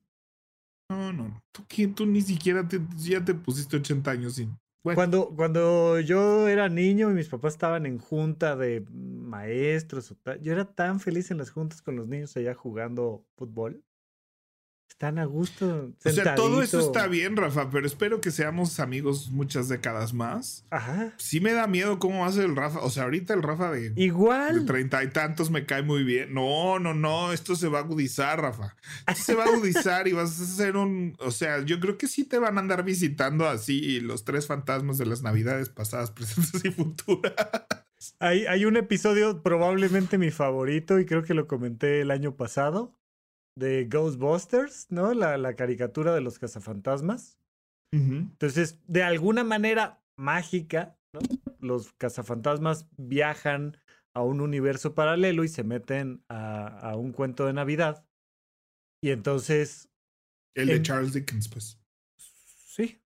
[0.90, 4.38] No, no, tú, tú ni siquiera te, ya te pusiste 80 años
[4.82, 10.64] cuando, cuando yo era niño y mis papás estaban en junta de maestros, yo era
[10.74, 13.84] tan feliz en las juntas con los niños allá jugando fútbol.
[14.98, 15.92] Están a gusto.
[16.04, 20.66] O sea, todo eso está bien, Rafa, pero espero que seamos amigos muchas décadas más.
[20.70, 21.14] Ajá.
[21.18, 22.80] Sí me da miedo cómo va a ser el Rafa.
[22.80, 23.92] O sea, ahorita el Rafa de.
[23.94, 24.58] Igual.
[24.58, 26.34] De treinta y tantos me cae muy bien.
[26.34, 27.32] No, no, no.
[27.32, 28.74] Esto se va a agudizar, Rafa.
[29.06, 31.14] Esto se va a agudizar y vas a ser un.
[31.20, 34.98] O sea, yo creo que sí te van a andar visitando así los tres fantasmas
[34.98, 37.37] de las navidades pasadas, presentes y futuras.
[38.18, 42.97] Hay, hay un episodio, probablemente mi favorito, y creo que lo comenté el año pasado
[43.59, 45.12] de Ghostbusters, ¿no?
[45.14, 47.38] La, la caricatura de los cazafantasmas.
[47.90, 51.21] Entonces, de alguna manera mágica, ¿no?
[51.59, 53.79] Los cazafantasmas viajan
[54.14, 58.07] a un universo paralelo y se meten a, a un cuento de Navidad.
[59.03, 59.90] Y entonces.
[60.55, 61.81] El de Charles Dickens, pues.
[62.18, 63.03] Sí.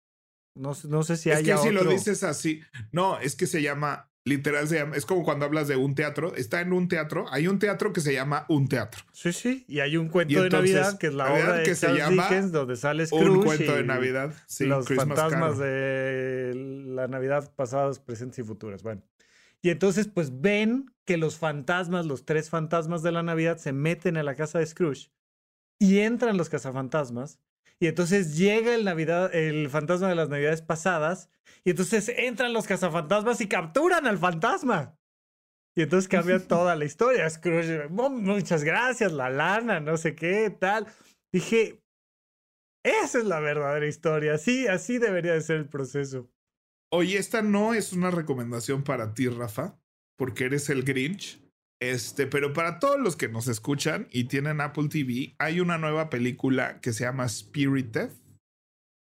[0.56, 1.48] No, no sé si hay.
[1.48, 2.60] Es que si lo dices así.
[2.90, 6.36] No, es que se llama Literal se llama, es como cuando hablas de un teatro,
[6.36, 9.02] está en un teatro, hay un teatro que se llama un teatro.
[9.10, 11.92] Sí, sí, y hay un cuento de Navidad que es la obra de que se
[11.92, 17.52] llama Dickens, donde sale Scrooge un cuento de Navidad, sí, los fantasmas de la Navidad
[17.56, 18.84] pasadas, presentes y futuras.
[18.84, 19.02] Bueno,
[19.60, 24.16] y entonces pues ven que los fantasmas, los tres fantasmas de la Navidad se meten
[24.16, 25.10] a la casa de Scrooge
[25.80, 27.40] y entran los cazafantasmas
[27.82, 31.28] y entonces llega el, Navidad, el fantasma de las Navidades pasadas.
[31.64, 34.96] Y entonces entran los cazafantasmas y capturan al fantasma.
[35.74, 37.28] Y entonces cambia toda la historia.
[37.28, 40.86] Scrooge, muchas gracias, la lana, no sé qué, tal.
[41.32, 41.82] Dije,
[42.84, 44.38] esa es la verdadera historia.
[44.38, 46.30] Sí, así debería de ser el proceso.
[46.92, 49.76] Oye, esta no es una recomendación para ti, Rafa,
[50.16, 51.41] porque eres el Grinch.
[51.82, 56.10] Este, pero para todos los que nos escuchan y tienen Apple TV, hay una nueva
[56.10, 58.08] película que se llama Spirited,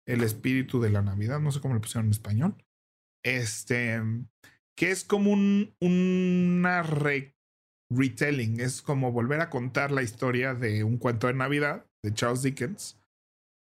[0.07, 2.55] el espíritu de la Navidad, no sé cómo le pusieron en español.
[3.21, 4.01] Este,
[4.77, 10.99] que es como un, una retelling, es como volver a contar la historia de un
[10.99, 12.97] cuento de Navidad de Charles Dickens.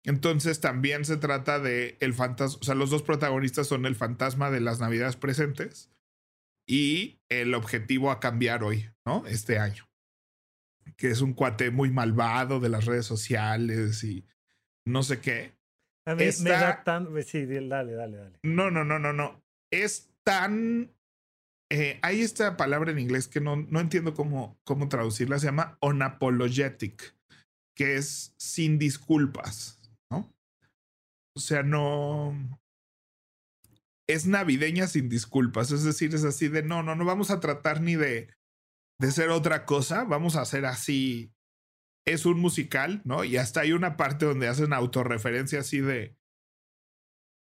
[0.04, 4.52] Entonces también se trata de el fantasma, o sea, los dos protagonistas son el fantasma
[4.52, 5.95] de las Navidades presentes
[6.68, 9.26] y el objetivo a cambiar hoy, ¿no?
[9.28, 9.88] Este año.
[10.98, 14.26] Que es un cuate muy malvado de las redes sociales y
[14.86, 15.56] no sé qué.
[16.08, 17.08] A mí me da tan.
[17.24, 18.40] Sí, dale, dale, dale.
[18.44, 19.44] No, no, no, no, no.
[19.72, 20.92] Es tan.
[21.72, 25.40] Eh, hay esta palabra en inglés que no, no entiendo cómo, cómo traducirla.
[25.40, 27.16] Se llama unapologetic,
[27.76, 30.32] que es sin disculpas, ¿no?
[31.36, 32.60] O sea, no.
[34.08, 35.72] Es navideña sin disculpas.
[35.72, 38.30] Es decir, es así de no, no, no vamos a tratar ni de,
[39.00, 40.04] de ser otra cosa.
[40.04, 41.36] Vamos a hacer así
[42.06, 43.24] es un musical, ¿no?
[43.24, 46.16] Y hasta hay una parte donde hacen autorreferencia así de.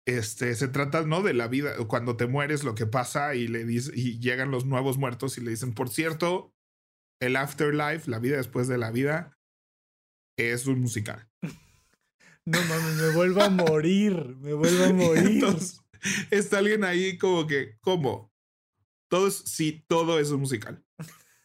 [0.06, 1.22] Este, se trata, ¿no?
[1.22, 4.64] De la vida, cuando te mueres, lo que pasa y le dice, y llegan los
[4.64, 6.54] nuevos muertos y le dicen, por cierto,
[7.20, 9.38] el afterlife, la vida después de la vida,
[10.36, 11.28] es un musical.
[12.44, 15.26] No mames, me vuelvo a morir, me vuelvo a morir.
[15.26, 15.82] Entonces,
[16.30, 18.32] está alguien ahí como que, ¿cómo?
[19.08, 20.84] Todo es, sí, todo es un musical.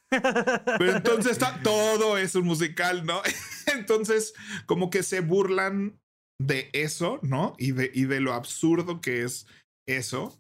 [0.09, 3.21] Pero entonces está, todo es un musical, ¿no?
[3.73, 4.33] Entonces,
[4.65, 5.99] como que se burlan
[6.39, 7.55] de eso, ¿no?
[7.57, 9.47] Y de, y de lo absurdo que es
[9.87, 10.39] eso.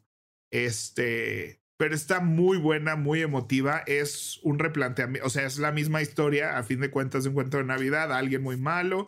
[0.51, 3.83] Este, pero está muy buena, muy emotiva.
[3.87, 7.35] Es un replanteamiento, o sea, es la misma historia, a fin de cuentas, de un
[7.35, 9.07] cuento de Navidad, alguien muy malo,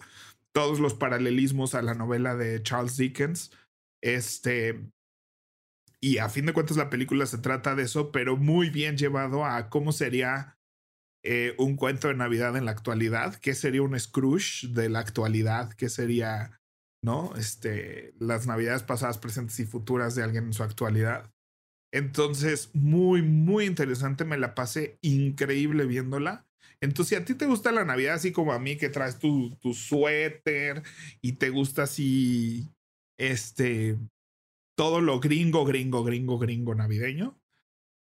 [0.52, 3.52] todos los paralelismos a la novela de Charles Dickens.
[4.06, 4.80] Este,
[6.00, 9.44] y a fin de cuentas la película se trata de eso, pero muy bien llevado
[9.44, 10.60] a cómo sería
[11.24, 15.74] eh, un cuento de Navidad en la actualidad, qué sería un Scrooge de la actualidad,
[15.74, 16.62] qué sería,
[17.04, 17.36] ¿no?
[17.36, 21.34] Este, las Navidades pasadas, presentes y futuras de alguien en su actualidad.
[21.92, 26.46] Entonces, muy, muy interesante, me la pasé increíble viéndola.
[26.80, 29.58] Entonces, si a ti te gusta la Navidad, así como a mí, que traes tu,
[29.62, 30.84] tu suéter
[31.22, 32.75] y te gusta así,
[33.18, 33.98] este,
[34.76, 37.40] todo lo gringo, gringo, gringo, gringo navideño,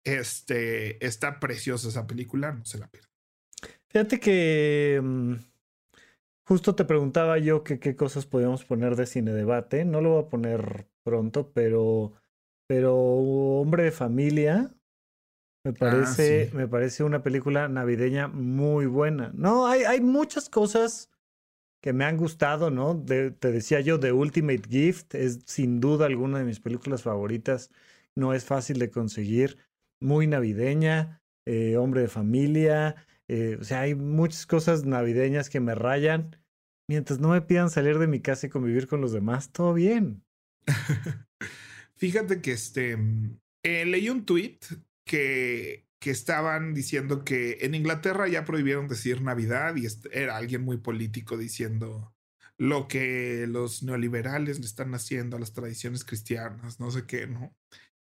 [0.05, 3.11] este, está preciosa esa película, no se la pierdan.
[3.89, 5.35] Fíjate que mm,
[6.45, 9.85] justo te preguntaba yo que qué cosas podíamos poner de cine debate.
[9.85, 12.13] No lo voy a poner pronto, pero,
[12.67, 14.75] pero Hombre de Familia
[15.65, 19.31] me ah, parece, me parece una película navideña muy buena.
[19.35, 21.11] No, hay, hay muchas cosas
[21.85, 22.99] que me han gustado, ¿no?
[23.05, 27.71] te decía yo, The Ultimate Gift es sin duda alguna de mis películas favoritas.
[28.17, 29.59] No es fácil de conseguir.
[30.01, 33.07] Muy navideña, eh, hombre de familia.
[33.29, 36.41] Eh, o sea, hay muchas cosas navideñas que me rayan.
[36.89, 40.25] Mientras no me pidan salir de mi casa y convivir con los demás, todo bien.
[41.97, 42.97] Fíjate que este
[43.63, 44.57] eh, leí un tweet
[45.05, 50.77] que, que estaban diciendo que en Inglaterra ya prohibieron decir Navidad y era alguien muy
[50.77, 52.15] político diciendo
[52.59, 57.57] lo que los neoliberales le están haciendo a las tradiciones cristianas, no sé qué, ¿no?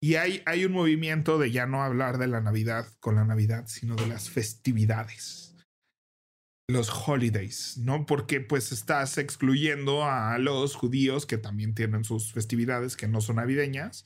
[0.02, 3.66] Y hay, hay un movimiento de ya no hablar de la Navidad con la Navidad,
[3.68, 5.56] sino de las festividades.
[6.68, 8.08] Los holidays, ¿no?
[8.08, 13.36] Porque pues estás excluyendo a los judíos que también tienen sus festividades que no son
[13.36, 14.06] navideñas.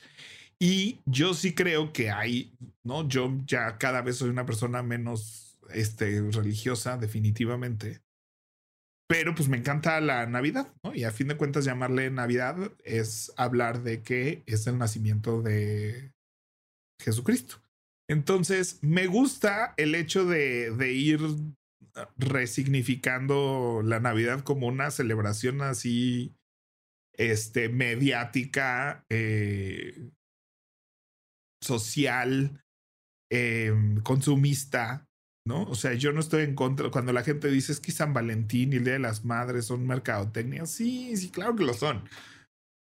[0.62, 2.52] Y yo sí creo que hay,
[2.84, 3.08] ¿no?
[3.08, 8.02] Yo ya cada vez soy una persona menos este, religiosa, definitivamente.
[9.08, 10.94] Pero pues me encanta la Navidad, ¿no?
[10.94, 16.12] Y a fin de cuentas llamarle Navidad es hablar de que es el nacimiento de
[17.02, 17.56] Jesucristo.
[18.08, 21.20] Entonces, me gusta el hecho de, de ir
[22.18, 26.34] resignificando la Navidad como una celebración así,
[27.14, 30.10] este, mediática, eh,
[31.62, 32.62] social,
[33.30, 35.06] eh, consumista,
[35.46, 35.62] ¿no?
[35.64, 36.90] O sea, yo no estoy en contra.
[36.90, 39.86] Cuando la gente dice es que San Valentín y el Día de las Madres son
[39.86, 42.08] mercadotecnia, sí, sí, claro que lo son.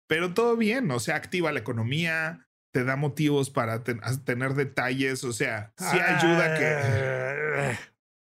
[0.08, 5.34] Pero todo bien, o sea, activa la economía, te da motivos para tener detalles, o
[5.34, 7.78] sea, sí ayuda que.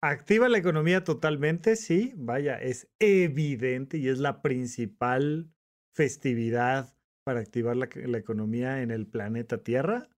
[0.02, 5.50] Ah, activa la economía totalmente, sí, vaya, es evidente y es la principal
[5.96, 10.08] festividad para activar la economía en el planeta Tierra,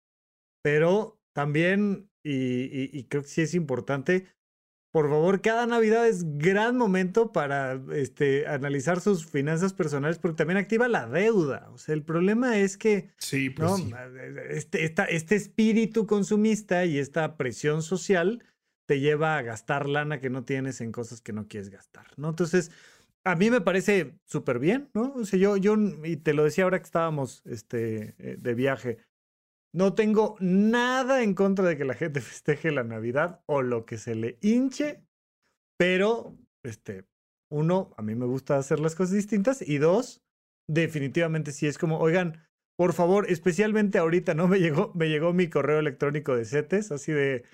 [0.67, 4.27] pero también y, creo que sí es importante.
[4.93, 10.57] Por favor, cada Navidad es gran momento para este, analizar sus finanzas personales porque también
[10.57, 11.71] activa la deuda.
[11.73, 13.71] O sea, el problema es que sí, pues
[14.51, 18.43] Este, este espíritu consumista y esta presión social
[18.87, 22.31] te lleva a gastar lana que no tienes en cosas que no quieres gastar, ¿no?
[22.31, 22.73] Entonces,
[23.23, 25.13] a mí me parece súper bien, ¿no?
[25.15, 28.99] O sea, yo, yo, y te lo decía ahora que estábamos este, eh, de viaje,
[29.77, 33.99] No tengo nada en contra de que la gente festeje la Navidad o lo que
[33.99, 35.05] se le hinche,
[35.79, 37.05] pero, este,
[37.51, 40.25] uno, a mí me gusta hacer las cosas distintas y dos,
[40.67, 42.43] definitivamente sí es como, oigan,
[42.79, 44.49] por favor, especialmente ahorita, ¿no?
[44.49, 47.45] Me llegó, me llegó mi correo electrónico de CETES, así de,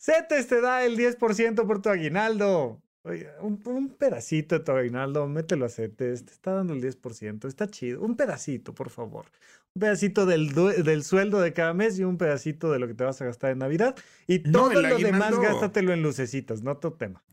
[0.00, 2.82] CETES te da el 10% por tu aguinaldo.
[3.04, 7.68] Oye, un, pedacito de tu aguinaldo, mételo a CETES, te está dando el 10%, está
[7.68, 8.02] chido.
[8.02, 9.26] Un pedacito, por favor.
[9.74, 13.04] Un pedacito del, del sueldo de cada mes y un pedacito de lo que te
[13.04, 13.96] vas a gastar en Navidad.
[14.26, 17.24] Y todo lo demás gástatelo en lucecitas, no tu tema.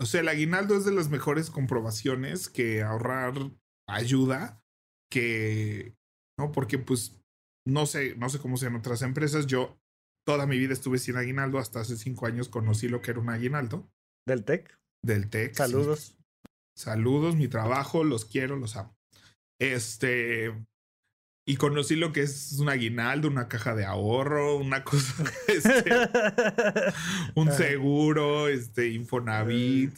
[0.00, 3.34] O sea, el aguinaldo es de las mejores comprobaciones que ahorrar
[3.88, 4.62] ayuda,
[5.10, 5.94] que,
[6.38, 6.52] ¿no?
[6.52, 7.20] Porque pues,
[7.66, 9.46] no sé, no sé cómo sean otras empresas.
[9.46, 9.78] Yo
[10.26, 13.30] toda mi vida estuve sin aguinaldo, hasta hace cinco años conocí lo que era un
[13.30, 13.88] aguinaldo.
[14.26, 14.78] ¿Del TEC?
[15.04, 15.54] Del TEC.
[15.54, 16.16] Saludos.
[16.74, 18.96] Saludos, mi trabajo, los quiero, los amo.
[19.60, 20.52] Este,
[21.46, 25.12] y conocí lo que es un aguinaldo, una caja de ahorro, una cosa,
[25.48, 25.84] este,
[27.34, 29.94] un seguro, este, Infonavit,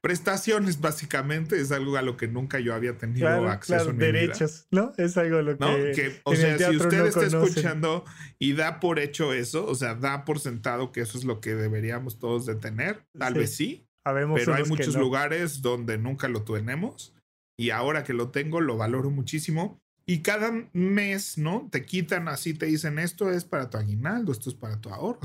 [0.00, 3.90] prestaciones básicamente, es algo a lo que nunca yo había tenido acceso.
[3.90, 4.94] en mi derechos, ¿no?
[4.96, 6.18] Es algo a lo que...
[6.24, 8.06] o sea, si usted está escuchando
[8.38, 11.54] y da por hecho eso, o sea, da por sentado que eso es lo que
[11.54, 13.85] deberíamos todos de tener, tal vez sí,
[14.34, 17.14] pero hay muchos lugares donde nunca lo tenemos
[17.58, 21.68] y ahora que lo tengo lo valoro muchísimo y cada mes, ¿no?
[21.72, 25.20] Te quitan así, te dicen, esto es para tu aguinaldo, esto es para tu ahorro.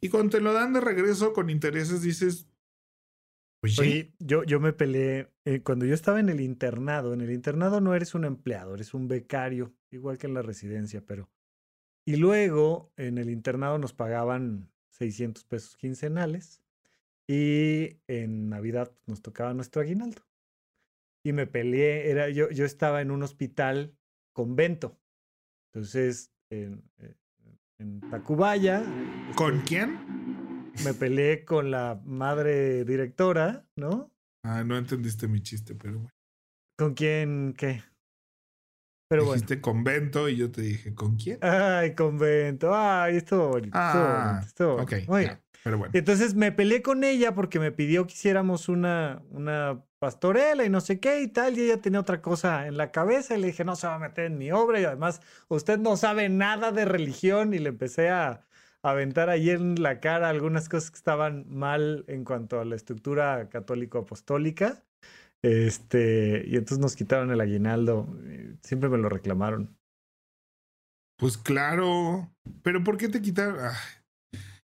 [0.00, 2.48] Y cuando te lo dan de regreso con intereses, dices,
[3.60, 4.12] pues sí.
[4.18, 7.94] yo, yo me peleé, eh, cuando yo estaba en el internado, en el internado no
[7.94, 11.30] eres un empleado, eres un becario, igual que en la residencia, pero...
[12.04, 16.61] Y luego en el internado nos pagaban 600 pesos quincenales
[17.28, 20.22] y en Navidad nos tocaba nuestro aguinaldo
[21.24, 22.10] y me peleé.
[22.10, 23.96] Era, yo, yo estaba en un hospital
[24.34, 24.98] convento.
[25.72, 27.14] Entonces, en, eh,
[27.78, 28.82] en Tacubaya.
[29.36, 30.72] ¿Con quién?
[30.84, 34.10] Me peleé con la madre directora, ¿no?
[34.44, 36.10] Ah, no entendiste mi chiste, pero bueno.
[36.76, 37.82] ¿Con quién qué?
[39.12, 41.38] Pero Dijiste convento y yo te dije, ¿con quién?
[41.42, 42.74] Ay, convento.
[42.74, 43.72] Ay, estuvo bonito.
[43.74, 45.02] Ah, estuvo bonito.
[45.12, 45.38] Ok.
[45.62, 45.92] pero bueno.
[45.92, 50.80] Entonces me peleé con ella porque me pidió que hiciéramos una, una pastorela y no
[50.80, 53.66] sé qué y tal, y ella tenía otra cosa en la cabeza y le dije,
[53.66, 56.86] no se va a meter en mi obra y además usted no sabe nada de
[56.86, 58.46] religión y le empecé a,
[58.82, 63.48] aventar ahí en la cara algunas cosas que estaban mal en cuanto a la estructura
[63.50, 64.82] católico-apostólica.
[65.42, 68.08] Este, y entonces nos quitaron el aguinaldo.
[68.62, 69.76] Siempre me lo reclamaron.
[71.18, 72.32] Pues claro,
[72.62, 73.58] pero ¿por qué te quitaron?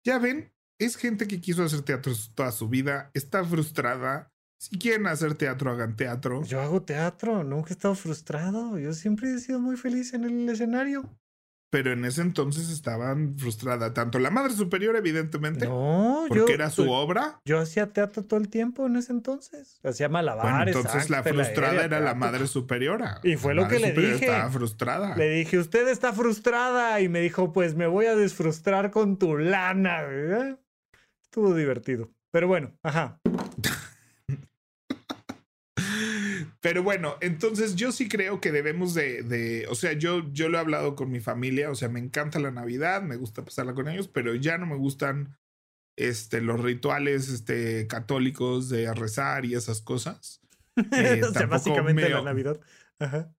[0.06, 5.06] Ya ven, es gente que quiso hacer teatro toda su vida, está frustrada, si quieren
[5.06, 6.42] hacer teatro, hagan teatro.
[6.42, 8.76] Yo hago teatro, nunca he estado frustrado.
[8.78, 11.08] Yo siempre he sido muy feliz en el escenario.
[11.70, 15.66] Pero en ese entonces estaban frustrada tanto la madre superior, evidentemente.
[15.66, 17.40] No, porque era su obra.
[17.44, 19.78] Yo hacía teatro todo el tiempo en ese entonces.
[19.84, 20.74] Hacía malabares.
[20.74, 23.20] Bueno, entonces la frustrada era la madre superiora.
[23.22, 24.26] Y fue lo que le dije.
[24.26, 25.16] Estaba frustrada.
[25.16, 27.00] Le dije, usted está frustrada.
[27.02, 30.56] Y me dijo, pues me voy a desfrustrar con tu lana.
[31.22, 32.10] Estuvo divertido.
[32.30, 33.20] Pero bueno, ajá.
[36.60, 40.60] Pero bueno, entonces yo sí creo que debemos de, o sea, yo, yo lo he
[40.60, 44.08] hablado con mi familia, o sea, me encanta la Navidad, me gusta pasarla con ellos,
[44.08, 45.36] pero ya no me gustan
[45.96, 50.40] este, los rituales este, católicos de rezar y esas cosas.
[50.92, 52.60] Eh, o sea, básicamente la Navidad.
[53.00, 53.34] Ajá.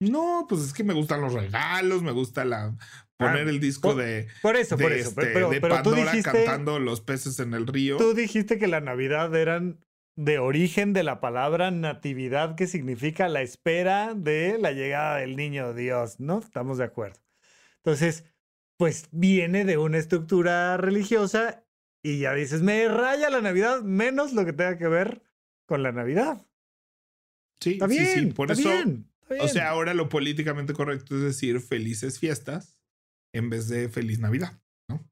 [0.00, 2.76] No, pues es que me gustan los regalos, me gusta la
[3.16, 7.00] poner ah, el disco de por eso, por eso, este, pero, de Pandora cantando los
[7.00, 7.96] peces en el río.
[7.96, 9.78] Tú dijiste que la Navidad eran
[10.16, 15.74] de origen de la palabra natividad, que significa la espera de la llegada del niño
[15.74, 16.38] Dios, ¿no?
[16.38, 17.20] Estamos de acuerdo.
[17.78, 18.24] Entonces,
[18.76, 21.64] pues viene de una estructura religiosa
[22.02, 25.22] y ya dices, me raya la Navidad menos lo que tenga que ver
[25.66, 26.46] con la Navidad.
[27.60, 28.70] Sí, está bien, sí, Por eso,
[29.40, 32.82] o sea, ahora lo políticamente correcto es decir felices fiestas
[33.32, 35.08] en vez de feliz Navidad, ¿no?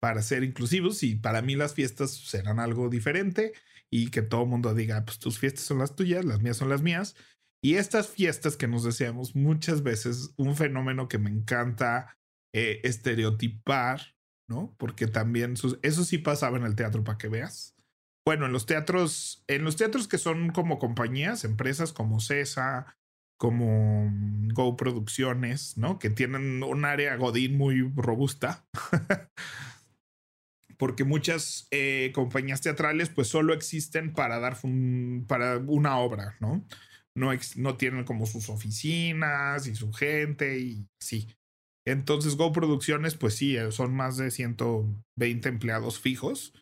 [0.00, 3.52] Para ser inclusivos y para mí las fiestas serán algo diferente
[3.92, 6.70] y que todo el mundo diga, pues tus fiestas son las tuyas, las mías son
[6.70, 7.14] las mías.
[7.62, 12.16] Y estas fiestas que nos deseamos muchas veces, un fenómeno que me encanta
[12.54, 14.16] eh, estereotipar,
[14.48, 14.74] ¿no?
[14.78, 17.76] Porque también eso sí pasaba en el teatro para que veas.
[18.26, 22.96] Bueno, en los teatros, en los teatros que son como compañías, empresas como CESA,
[23.38, 24.10] como
[24.54, 25.98] Go Producciones, ¿no?
[25.98, 28.64] Que tienen un área Godín muy robusta.
[30.82, 34.58] porque muchas eh, compañías teatrales pues solo existen para dar
[35.28, 36.66] para una obra, ¿no?
[37.14, 41.28] No, no tienen como sus oficinas y su gente y sí.
[41.86, 46.52] Entonces, Go Producciones, pues sí, eh, son más de 120 empleados fijos.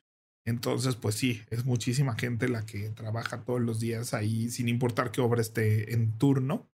[0.46, 5.12] Entonces, pues sí, es muchísima gente la que trabaja todos los días ahí, sin importar
[5.12, 6.70] qué obra esté en turno.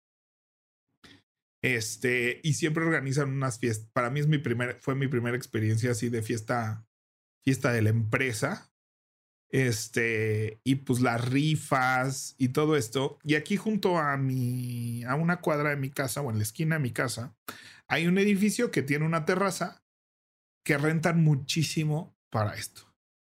[1.61, 3.89] Este, y siempre organizan unas fiestas.
[3.91, 6.87] Para mí es mi primer, fue mi primera experiencia así de fiesta,
[7.43, 8.69] fiesta de la empresa.
[9.49, 13.19] Este, y pues las rifas y todo esto.
[13.23, 16.77] Y aquí junto a mi, a una cuadra de mi casa o en la esquina
[16.77, 17.35] de mi casa,
[17.87, 19.83] hay un edificio que tiene una terraza
[20.65, 22.91] que rentan muchísimo para esto.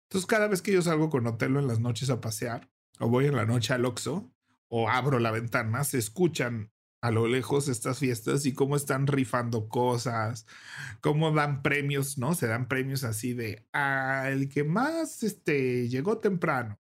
[0.08, 3.26] Entonces, cada vez que yo salgo con Otelo en las noches a pasear, o voy
[3.26, 4.32] en la noche al Oxxo,
[4.70, 6.72] o abro la ventana, se escuchan
[7.06, 10.48] a lo lejos estas fiestas y cómo están rifando cosas,
[11.02, 12.34] cómo dan premios, ¿no?
[12.34, 16.80] Se dan premios así de al que más este, llegó temprano,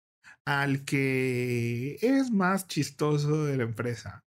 [0.44, 4.24] al que es más chistoso de la empresa,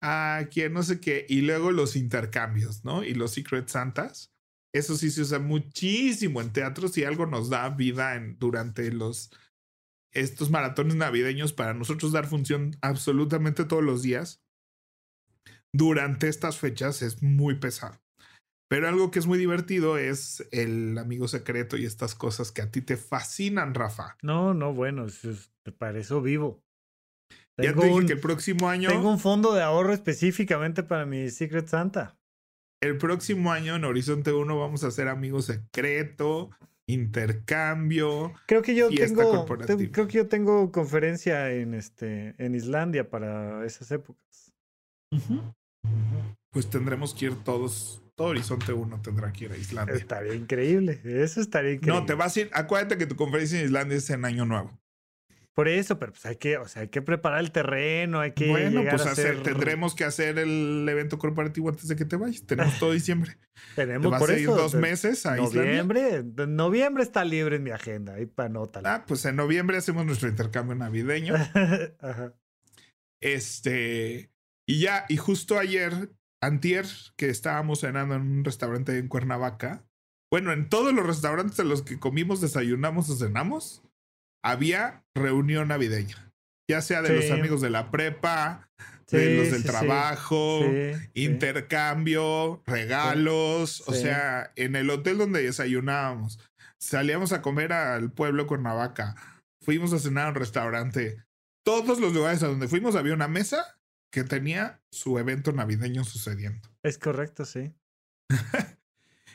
[0.00, 3.04] a quien no sé qué, y luego los intercambios, ¿no?
[3.04, 4.32] Y los Secret Santas.
[4.74, 9.30] Eso sí se usa muchísimo en teatro si algo nos da vida en, durante los
[10.10, 14.42] estos maratones navideños para nosotros dar función absolutamente todos los días
[15.74, 17.98] durante estas fechas es muy pesado.
[18.68, 22.70] Pero algo que es muy divertido es el amigo secreto y estas cosas que a
[22.70, 24.16] ti te fascinan, Rafa.
[24.22, 25.06] No, no, bueno,
[25.78, 26.62] para eso vivo.
[27.56, 28.90] ya te dije que el próximo año.
[28.90, 32.18] Tengo un fondo de ahorro específicamente para mi Secret Santa.
[32.82, 36.50] El próximo año en Horizonte 1 vamos a hacer amigo secreto,
[36.86, 38.34] intercambio.
[38.46, 39.46] Creo que yo tengo.
[39.46, 44.52] creo que yo tengo conferencia en este en Islandia para esas épocas.
[46.50, 48.02] Pues tendremos que ir todos.
[48.14, 49.94] Todo Horizonte 1 tendrá que ir a Islandia.
[49.94, 51.00] Estaría increíble.
[51.04, 52.00] Eso estaría increíble.
[52.00, 52.50] No, te vas a ir.
[52.52, 54.76] Acuérdate que tu conferencia en Islandia es en Año Nuevo.
[55.58, 58.48] Por eso, pero pues hay que, o sea, hay que preparar el terreno, hay que.
[58.48, 62.46] Bueno, pues hacer, tendremos que hacer el evento corporativo antes de que te vayas.
[62.46, 63.36] Tenemos todo diciembre.
[63.74, 68.14] Tenemos ¿Te por a ir dos meses a noviembre, Noviembre está libre en mi agenda.
[68.14, 68.52] Ahí para
[68.84, 71.34] Ah, pues en noviembre hacemos nuestro intercambio navideño.
[71.98, 72.34] Ajá.
[73.20, 74.30] Este.
[74.64, 76.12] Y ya, y justo ayer,
[76.42, 76.86] antier,
[77.16, 79.84] que estábamos cenando en un restaurante en Cuernavaca,
[80.30, 83.82] bueno, en todos los restaurantes en los que comimos, desayunamos o cenamos,
[84.44, 86.32] había reunión navideña.
[86.70, 88.68] Ya sea de los amigos de la prepa,
[89.10, 90.60] de los del trabajo,
[91.14, 93.82] intercambio, regalos.
[93.86, 96.38] O sea, en el hotel donde desayunábamos,
[96.78, 99.16] salíamos a comer al pueblo Cuernavaca,
[99.62, 101.24] fuimos a cenar a un restaurante.
[101.64, 103.77] Todos los lugares a donde fuimos había una mesa
[104.10, 106.68] que tenía su evento navideño sucediendo.
[106.82, 107.72] Es correcto, sí.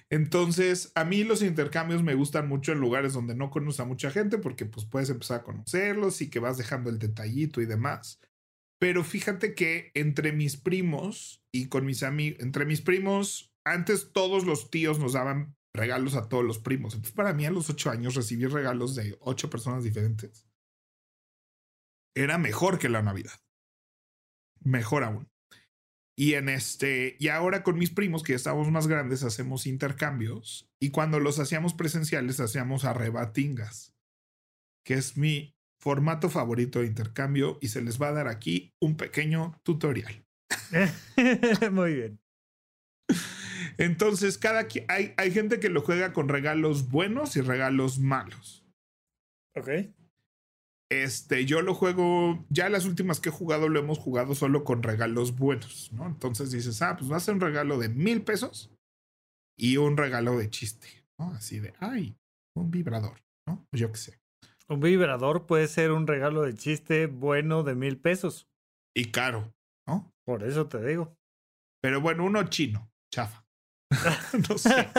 [0.09, 4.11] Entonces, a mí los intercambios me gustan mucho en lugares donde no conoces a mucha
[4.11, 8.19] gente porque pues puedes empezar a conocerlos y que vas dejando el detallito y demás.
[8.79, 14.45] Pero fíjate que entre mis primos y con mis amigos, entre mis primos, antes todos
[14.45, 16.93] los tíos nos daban regalos a todos los primos.
[16.93, 20.45] Entonces, para mí a los ocho años recibir regalos de ocho personas diferentes
[22.15, 23.42] era mejor que la Navidad
[24.63, 25.29] mejor aún.
[26.15, 30.69] Y en este, y ahora con mis primos, que ya estamos más grandes, hacemos intercambios.
[30.79, 33.93] Y cuando los hacíamos presenciales, hacíamos arrebatingas,
[34.85, 37.57] que es mi formato favorito de intercambio.
[37.61, 40.23] Y se les va a dar aquí un pequeño tutorial.
[41.71, 42.19] Muy bien.
[43.77, 48.63] Entonces, cada hay, hay gente que lo juega con regalos buenos y regalos malos.
[49.55, 49.69] Ok.
[51.01, 54.83] Este, yo lo juego, ya las últimas que he jugado lo hemos jugado solo con
[54.83, 56.05] regalos buenos, ¿no?
[56.05, 58.69] Entonces dices, ah, pues va a ser un regalo de mil pesos
[59.57, 60.87] y un regalo de chiste,
[61.17, 61.31] ¿no?
[61.31, 62.15] Así de, ay,
[62.55, 63.65] un vibrador, ¿no?
[63.71, 64.19] Pues yo qué sé.
[64.69, 68.47] Un vibrador puede ser un regalo de chiste bueno de mil pesos.
[68.95, 69.51] Y caro,
[69.87, 70.13] ¿no?
[70.25, 71.17] Por eso te digo.
[71.81, 73.42] Pero bueno, uno chino, chafa.
[74.49, 74.89] no sé.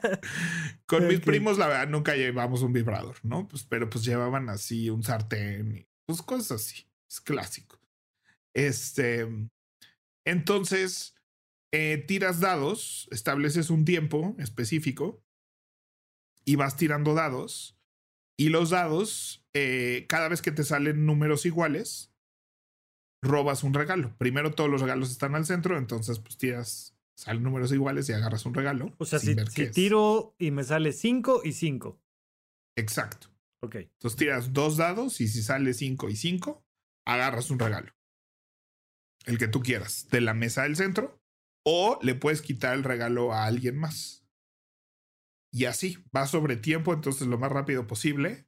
[0.86, 3.48] Con mis primos, la verdad, nunca llevamos un vibrador, ¿no?
[3.48, 6.86] Pues, pero pues llevaban así un sartén y pues cosas así.
[7.08, 7.78] Es clásico.
[8.54, 9.26] Este.
[10.26, 11.14] Entonces,
[11.72, 15.22] eh, tiras dados, estableces un tiempo específico
[16.44, 17.78] y vas tirando dados.
[18.36, 22.12] Y los dados, eh, cada vez que te salen números iguales,
[23.22, 24.16] robas un regalo.
[24.18, 28.46] Primero todos los regalos están al centro, entonces pues tiras salen números iguales y agarras
[28.46, 28.94] un regalo.
[28.98, 29.34] O sea, si,
[29.70, 32.00] tiro y me sale 5 y 5.
[32.76, 33.28] Exacto.
[33.62, 33.76] Ok.
[33.76, 36.64] Entonces tiras dos dados y si sale 5 y 5,
[37.06, 37.92] agarras un regalo.
[39.26, 41.20] El que tú quieras, de la mesa del centro,
[41.64, 44.26] o le puedes quitar el regalo a alguien más.
[45.50, 48.46] Y así, va sobre tiempo, entonces lo más rápido posible.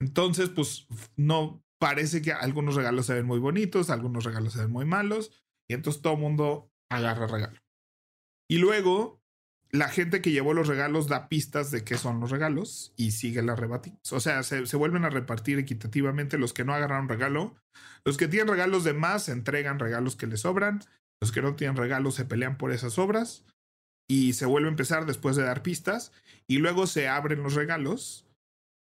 [0.00, 4.70] Entonces, pues no parece que algunos regalos se ven muy bonitos, algunos regalos se ven
[4.70, 5.30] muy malos,
[5.68, 7.60] y entonces todo el mundo agarra regalo.
[8.48, 9.18] Y luego
[9.70, 13.42] la gente que llevó los regalos da pistas de qué son los regalos y sigue
[13.42, 14.12] la rebatimos.
[14.12, 17.54] O sea, se, vuelven a repartir equitativamente los que no agarraron regalo.
[18.04, 20.80] Los que tienen regalos de más entregan regalos que les sobran.
[21.20, 23.44] Los que no tienen regalos se pelean por esas obras.
[24.08, 26.12] Y se vuelve a empezar después de dar pistas.
[26.46, 28.26] Y luego se abren los regalos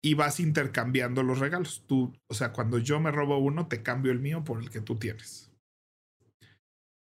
[0.03, 1.85] y vas intercambiando los regalos.
[1.87, 4.81] Tú, o sea, cuando yo me robo uno, te cambio el mío por el que
[4.81, 5.50] tú tienes.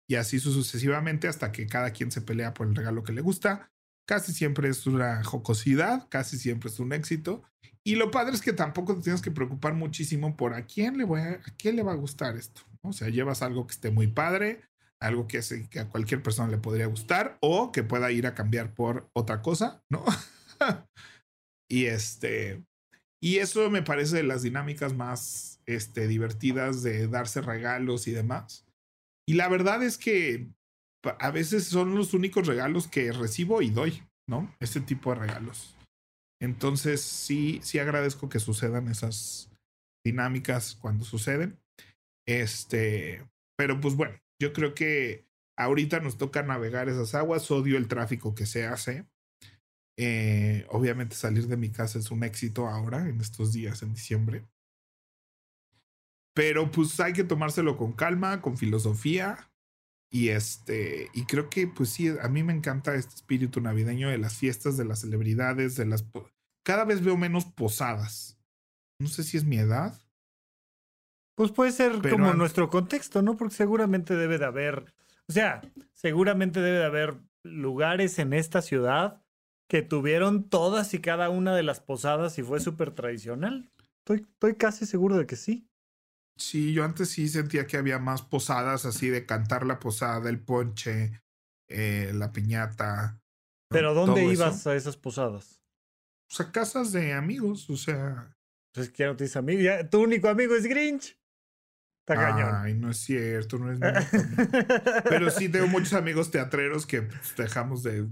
[0.08, 3.70] Y así sucesivamente hasta que cada quien se pelea por el regalo que le gusta.
[4.06, 7.42] Casi siempre es una jocosidad, casi siempre es un éxito.
[7.84, 11.04] Y lo padre es que tampoco te tienes que preocupar muchísimo por a quién le,
[11.04, 12.62] voy a, quién le va a gustar esto.
[12.82, 14.60] O sea, llevas algo que esté muy padre,
[15.00, 15.40] algo que,
[15.70, 19.42] que a cualquier persona le podría gustar o que pueda ir a cambiar por otra
[19.42, 20.04] cosa, ¿no?
[21.68, 22.64] y este,
[23.20, 28.65] y eso me parece de las dinámicas más este, divertidas de darse regalos y demás.
[29.28, 30.48] Y la verdad es que
[31.18, 34.54] a veces son los únicos regalos que recibo y doy, ¿no?
[34.60, 35.76] Este tipo de regalos.
[36.40, 39.50] Entonces sí, sí agradezco que sucedan esas
[40.04, 41.58] dinámicas cuando suceden.
[42.26, 45.26] Este, pero pues bueno, yo creo que
[45.58, 49.06] ahorita nos toca navegar esas aguas, odio el tráfico que se hace.
[49.98, 54.44] Eh, obviamente salir de mi casa es un éxito ahora, en estos días, en diciembre.
[56.36, 59.50] Pero pues hay que tomárselo con calma, con filosofía.
[60.12, 64.18] Y este, y creo que pues sí, a mí me encanta este espíritu navideño de
[64.18, 66.04] las fiestas, de las celebridades, de las...
[66.62, 68.38] Cada vez veo menos posadas.
[69.00, 69.98] No sé si es mi edad.
[71.36, 73.38] Pues puede ser como nuestro contexto, ¿no?
[73.38, 74.92] Porque seguramente debe de haber,
[75.28, 75.62] o sea,
[75.94, 79.22] seguramente debe de haber lugares en esta ciudad
[79.70, 83.70] que tuvieron todas y cada una de las posadas y fue súper tradicional.
[84.00, 85.66] Estoy, estoy casi seguro de que sí.
[86.36, 90.40] Sí, yo antes sí sentía que había más posadas así de cantar la posada, el
[90.40, 91.22] ponche,
[91.68, 93.20] eh, la piñata.
[93.70, 95.62] ¿Pero dónde ibas a esas posadas?
[96.28, 98.36] Pues a casas de amigos, o sea.
[98.74, 99.90] Pues que no tienes amigos.
[99.90, 101.18] tu único amigo es Grinch.
[102.08, 103.80] Está Ay, no es cierto, no es
[105.08, 108.06] Pero sí tengo muchos amigos teatreros que pues, dejamos de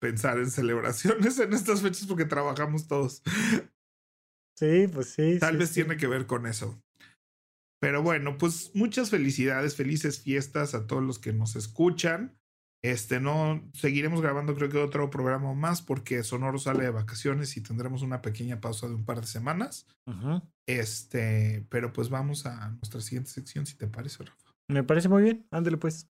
[0.00, 3.22] pensar en celebraciones en estas fechas porque trabajamos todos.
[4.56, 5.38] Sí, pues sí.
[5.40, 6.80] Tal vez tiene que ver con eso.
[7.82, 12.38] Pero bueno, pues muchas felicidades, felices fiestas a todos los que nos escuchan.
[12.80, 17.60] Este, no, seguiremos grabando creo que otro programa más porque Sonoro sale de vacaciones y
[17.60, 19.88] tendremos una pequeña pausa de un par de semanas.
[20.68, 24.52] Este, pero pues vamos a nuestra siguiente sección, si te parece, Rafa.
[24.68, 26.08] Me parece muy bien, ándale pues.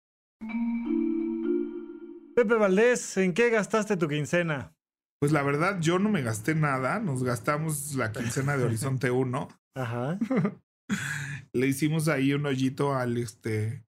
[2.34, 4.74] Pepe Valdés, ¿en qué gastaste tu quincena?
[5.20, 9.50] Pues la verdad, yo no me gasté nada, nos gastamos la quincena de Horizonte 1.
[9.76, 10.18] Ajá.
[11.54, 13.86] le hicimos ahí un hoyito al, este,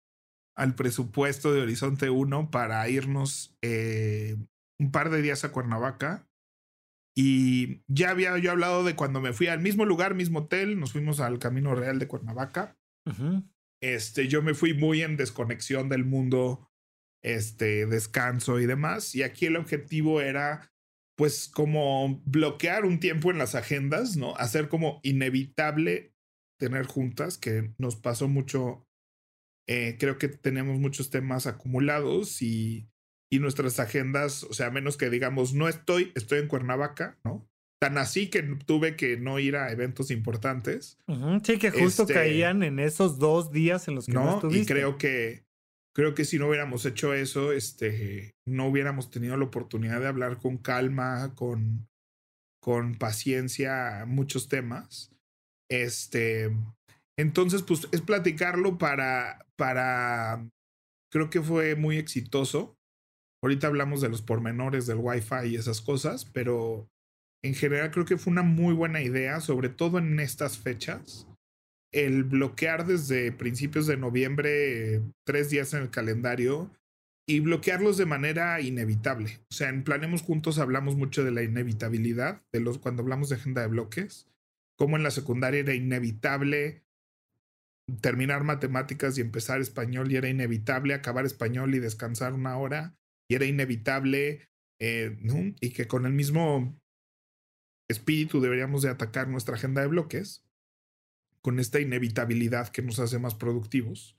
[0.56, 4.36] al presupuesto de Horizonte 1 para irnos eh,
[4.78, 6.28] un par de días a Cuernavaca.
[7.16, 10.92] Y ya había yo hablado de cuando me fui al mismo lugar, mismo hotel, nos
[10.92, 12.78] fuimos al Camino Real de Cuernavaca.
[13.82, 16.70] Este, yo me fui muy en desconexión del mundo,
[17.24, 19.16] este, descanso y demás.
[19.16, 20.72] Y aquí el objetivo era,
[21.18, 24.36] pues, como bloquear un tiempo en las agendas, ¿no?
[24.36, 26.14] Hacer como inevitable
[26.60, 28.86] tener juntas, que nos pasó mucho.
[29.68, 32.90] Eh, creo que tenemos muchos temas acumulados y,
[33.32, 37.48] y nuestras agendas, o sea, a menos que digamos, no estoy, estoy en Cuernavaca, ¿no?
[37.80, 40.98] Tan así que tuve que no ir a eventos importantes.
[41.44, 44.64] Sí, que justo este caían en esos dos días en los que no, no estuviste.
[44.64, 45.46] Y creo que,
[45.96, 50.40] creo que si no hubiéramos hecho eso, este, no hubiéramos tenido la oportunidad de hablar
[50.40, 51.88] con calma, con,
[52.60, 55.16] con paciencia muchos temas.
[55.70, 56.52] Este,
[57.18, 60.50] entonces, pues es platicarlo para, para,
[61.12, 62.78] creo que fue muy exitoso.
[63.44, 66.90] Ahorita hablamos de los pormenores del Wi-Fi y esas cosas, pero
[67.44, 71.28] en general creo que fue una muy buena idea, sobre todo en estas fechas.
[71.92, 76.72] El bloquear desde principios de noviembre tres días en el calendario
[77.28, 79.40] y bloquearlos de manera inevitable.
[79.52, 83.36] O sea, en Planemos Juntos hablamos mucho de la inevitabilidad, de los, cuando hablamos de
[83.36, 84.30] agenda de bloques
[84.80, 86.86] como en la secundaria era inevitable
[88.02, 92.96] terminar matemáticas y empezar español y era inevitable acabar español y descansar una hora
[93.30, 94.48] y era inevitable
[94.80, 95.18] eh,
[95.60, 96.80] y que con el mismo
[97.90, 100.46] espíritu deberíamos de atacar nuestra agenda de bloques
[101.42, 104.16] con esta inevitabilidad que nos hace más productivos.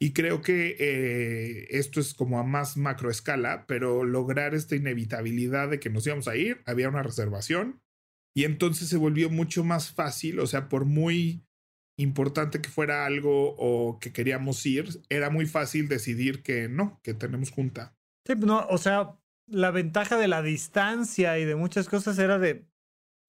[0.00, 5.68] Y creo que eh, esto es como a más macro escala, pero lograr esta inevitabilidad
[5.68, 7.82] de que nos íbamos a ir, había una reservación,
[8.34, 11.44] y entonces se volvió mucho más fácil, o sea, por muy
[11.98, 17.14] importante que fuera algo o que queríamos ir, era muy fácil decidir que no, que
[17.14, 17.94] tenemos junta.
[18.26, 22.66] Sí, no, o sea, la ventaja de la distancia y de muchas cosas era de.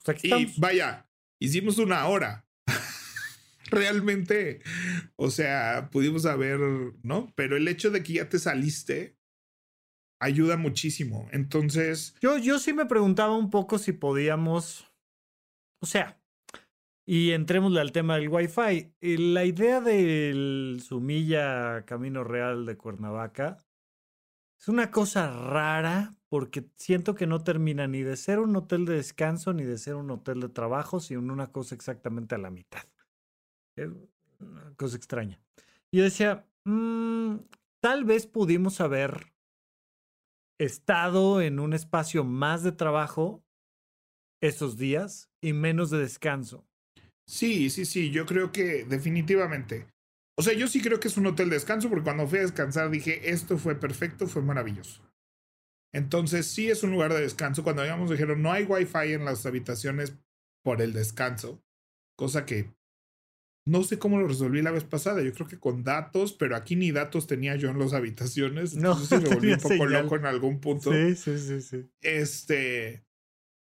[0.03, 1.07] Pues, y vaya,
[1.39, 2.45] hicimos una hora.
[3.71, 4.61] Realmente,
[5.15, 6.59] o sea, pudimos haber,
[7.01, 7.31] ¿no?
[7.35, 9.17] Pero el hecho de que ya te saliste
[10.23, 11.27] ayuda muchísimo.
[11.31, 12.15] Entonces.
[12.21, 14.89] Yo, yo sí me preguntaba un poco si podíamos.
[15.83, 16.17] O sea,
[17.05, 18.95] y entrémosle al tema del Wi-Fi.
[19.01, 23.65] La idea del Sumilla Camino Real de Cuernavaca
[24.57, 28.95] es una cosa rara porque siento que no termina ni de ser un hotel de
[28.95, 32.85] descanso ni de ser un hotel de trabajo, sino una cosa exactamente a la mitad.
[34.39, 35.41] Una cosa extraña.
[35.91, 37.39] Y yo decía, mm,
[37.81, 39.33] tal vez pudimos haber
[40.57, 43.42] estado en un espacio más de trabajo
[44.43, 46.67] esos días y menos de descanso.
[47.25, 49.87] Sí, sí, sí, yo creo que definitivamente.
[50.37, 52.43] O sea, yo sí creo que es un hotel de descanso porque cuando fui a
[52.43, 55.01] descansar dije, esto fue perfecto, fue maravilloso.
[55.93, 57.63] Entonces sí es un lugar de descanso.
[57.63, 60.13] Cuando llegamos dijeron, no hay wifi en las habitaciones
[60.61, 61.63] por el descanso,
[62.17, 62.73] cosa que
[63.65, 65.21] no sé cómo lo resolví la vez pasada.
[65.21, 68.75] Yo creo que con datos, pero aquí ni datos tenía yo en las habitaciones.
[68.75, 70.91] No, sé me volví un poco loco en algún punto.
[70.91, 71.89] Sí, sí, sí, sí.
[72.01, 73.05] Este,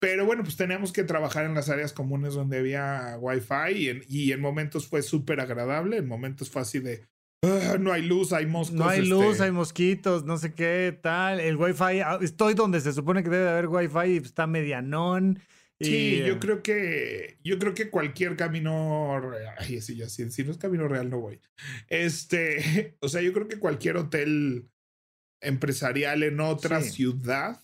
[0.03, 4.03] pero bueno, pues teníamos que trabajar en las áreas comunes donde había Wi-Fi y en,
[4.09, 7.05] y en momentos fue súper agradable, en momentos fue así de,
[7.41, 8.85] ah, no hay luz, hay mosquitos.
[8.85, 9.43] No hay luz, este".
[9.45, 11.39] hay mosquitos, no sé qué, tal.
[11.39, 15.39] El Wi-Fi, ah, estoy donde se supone que debe haber Wi-Fi y está medianón.
[15.79, 19.21] Sí, yo creo que yo creo que cualquier camino
[19.57, 21.39] ay, sí, ya, si, si no es camino real no voy.
[21.87, 24.67] Este, o sea, yo creo que cualquier hotel
[25.39, 27.63] empresarial en otra ciudad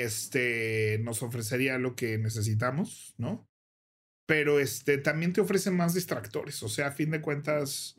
[0.00, 3.48] este, nos ofrecería lo que necesitamos, ¿no?
[4.26, 7.96] Pero este, también te ofrece más distractores, o sea, a fin de cuentas,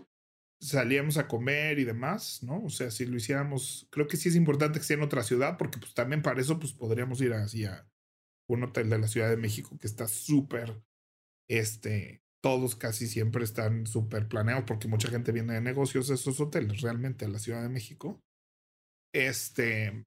[0.60, 2.64] salíamos a comer y demás, ¿no?
[2.64, 5.58] O sea, si lo hiciéramos, creo que sí es importante que sea en otra ciudad,
[5.58, 7.86] porque pues también para eso, pues podríamos ir así a
[8.48, 10.82] un hotel de la Ciudad de México que está súper,
[11.50, 16.40] este, todos casi siempre están súper planeados, porque mucha gente viene de negocios a esos
[16.40, 18.22] hoteles, realmente a la Ciudad de México.
[19.14, 20.06] Este,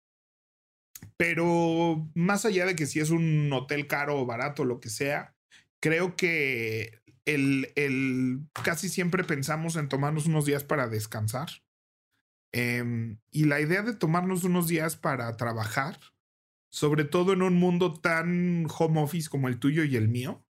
[1.17, 5.35] pero más allá de que si es un hotel caro o barato, lo que sea,
[5.81, 11.49] creo que el, el casi siempre pensamos en tomarnos unos días para descansar.
[12.53, 15.99] Em, y la idea de tomarnos unos días para trabajar,
[16.71, 20.45] sobre todo en un mundo tan home office como el tuyo y el mío,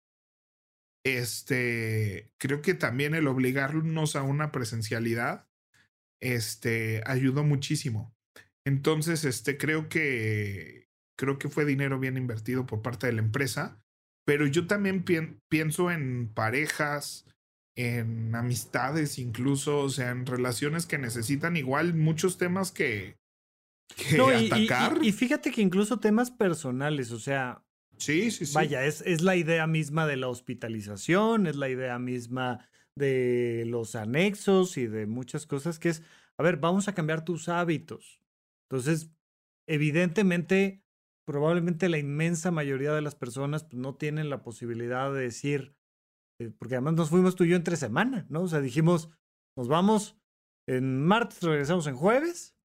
[1.04, 5.48] este, creo que también el obligarnos a una presencialidad,
[6.20, 8.15] este, ayudó muchísimo.
[8.66, 13.80] Entonces, este, creo que, creo que fue dinero bien invertido por parte de la empresa,
[14.26, 15.06] pero yo también
[15.48, 17.26] pienso en parejas,
[17.78, 23.18] en amistades incluso, o sea, en relaciones que necesitan igual muchos temas que,
[24.50, 24.98] atacar.
[25.04, 27.64] Y, fíjate que incluso temas personales, o sea,
[27.98, 28.56] sí, sí, sí.
[28.56, 33.96] Vaya, es, es la idea misma de la hospitalización, es la idea misma de los
[33.96, 36.02] anexos y de muchas cosas que es,
[36.38, 38.25] a ver, vamos a cambiar tus hábitos.
[38.70, 39.12] Entonces,
[39.68, 40.84] evidentemente,
[41.26, 45.76] probablemente la inmensa mayoría de las personas pues, no tienen la posibilidad de decir,
[46.40, 48.44] eh, porque además nos fuimos tú y yo entre semana, ¿no?
[48.44, 49.10] O sea, dijimos,
[49.58, 50.18] nos vamos
[50.68, 52.56] en martes, regresamos en jueves,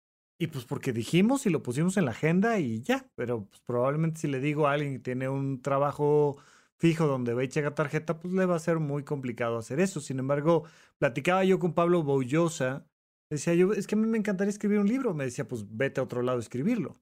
[0.40, 4.20] y pues porque dijimos y lo pusimos en la agenda y ya, pero pues, probablemente
[4.20, 6.38] si le digo a alguien que tiene un trabajo
[6.78, 10.00] fijo donde va y checa tarjeta, pues le va a ser muy complicado hacer eso.
[10.00, 10.64] Sin embargo,
[10.96, 12.86] platicaba yo con Pablo Boullosa,
[13.30, 15.14] Decía yo, es que a mí me encantaría escribir un libro.
[15.14, 17.00] Me decía, pues vete a otro lado a escribirlo.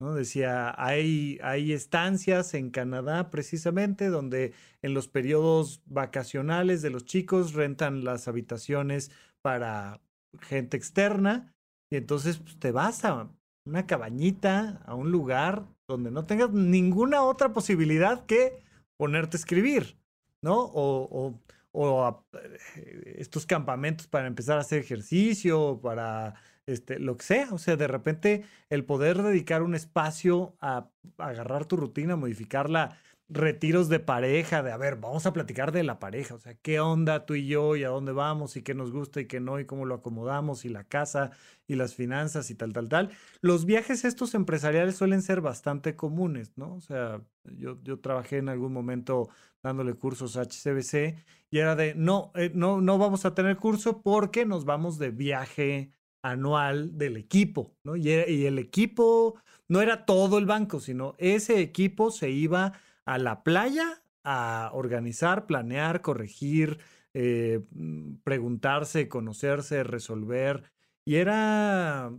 [0.00, 0.14] ¿no?
[0.14, 7.52] Decía, hay, hay estancias en Canadá precisamente donde en los periodos vacacionales de los chicos
[7.52, 9.10] rentan las habitaciones
[9.42, 10.00] para
[10.40, 11.54] gente externa
[11.90, 13.30] y entonces pues, te vas a
[13.66, 18.62] una cabañita, a un lugar donde no tengas ninguna otra posibilidad que
[18.96, 19.98] ponerte a escribir,
[20.42, 20.60] ¿no?
[20.60, 21.40] O, o
[21.72, 26.34] o eh, estos campamentos para empezar a hacer ejercicio, para
[26.66, 27.48] este, lo que sea.
[27.52, 32.98] O sea, de repente el poder dedicar un espacio a, agarrar tu rutina, modificarla,
[33.28, 36.80] retiros de pareja, de a ver, vamos a platicar de la pareja, o sea, qué
[36.80, 39.60] onda tú y yo y a dónde vamos y qué nos gusta y qué no
[39.60, 41.30] y cómo lo acomodamos y la casa
[41.68, 43.10] y las finanzas y tal, tal, tal.
[43.40, 46.74] Los viajes estos empresariales suelen ser bastante comunes, ¿no?
[46.74, 49.28] O sea, yo, yo trabajé en algún momento
[49.62, 51.16] dándole cursos a HCBC
[51.50, 55.10] y era de, no, eh, no, no vamos a tener curso porque nos vamos de
[55.10, 55.92] viaje
[56.22, 57.96] anual del equipo, ¿no?
[57.96, 62.72] Y, el equipo no era todo el banco, sino ese equipo se iba
[63.04, 66.78] a la playa a organizar, planear, corregir,
[67.14, 70.70] eh, mm, preguntarse, conocerse, resolver.
[71.04, 72.12] Y era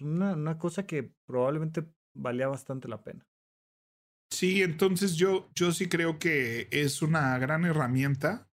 [0.00, 1.84] una, una, cosa que probablemente
[2.14, 3.26] valía bastante la pena.
[4.36, 8.50] Sí, entonces yo, yo sí creo que es una gran herramienta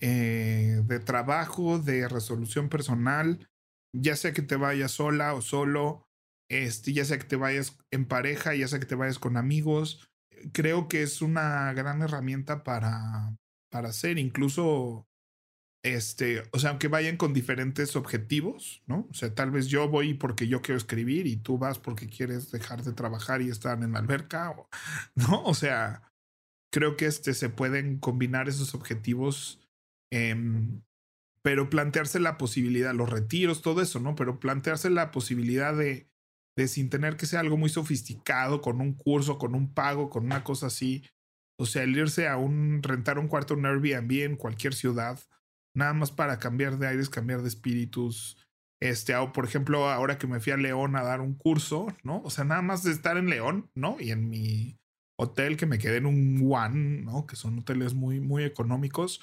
[0.00, 3.48] eh, de trabajo, de resolución personal,
[3.94, 6.06] ya sea que te vayas sola o solo,
[6.50, 10.10] este, ya sea que te vayas en pareja, ya sea que te vayas con amigos.
[10.52, 13.34] Creo que es una gran herramienta para,
[13.70, 15.08] para hacer, incluso
[15.94, 19.06] este, o sea, aunque vayan con diferentes objetivos, ¿no?
[19.10, 22.50] O sea, tal vez yo voy porque yo quiero escribir y tú vas porque quieres
[22.50, 24.54] dejar de trabajar y estar en la alberca,
[25.14, 25.44] ¿no?
[25.44, 26.02] O sea,
[26.72, 29.60] creo que este, se pueden combinar esos objetivos,
[30.10, 30.82] em,
[31.42, 34.14] pero plantearse la posibilidad, los retiros, todo eso, ¿no?
[34.14, 36.10] Pero plantearse la posibilidad de,
[36.56, 40.24] de sin tener que ser algo muy sofisticado, con un curso, con un pago, con
[40.24, 41.04] una cosa así.
[41.56, 45.20] O sea, el irse a un, rentar un cuarto en Airbnb en cualquier ciudad
[45.74, 48.36] nada más para cambiar de aires, cambiar de espíritus.
[48.80, 52.22] Este, o por ejemplo, ahora que me fui a León a dar un curso, ¿no?
[52.22, 53.96] O sea, nada más de estar en León, ¿no?
[54.00, 54.78] Y en mi
[55.18, 57.26] hotel que me quedé en un One, ¿no?
[57.26, 59.20] Que son hoteles muy, muy económicos.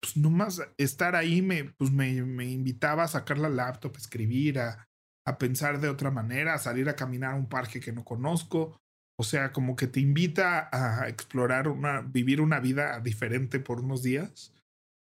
[0.00, 4.58] Pues nomás estar ahí me, pues me, me invitaba a sacar la laptop, a escribir,
[4.58, 4.88] a,
[5.24, 8.76] a pensar de otra manera, a salir a caminar a un parque que no conozco.
[9.18, 14.02] O sea, como que te invita a explorar una, vivir una vida diferente por unos
[14.02, 14.52] días.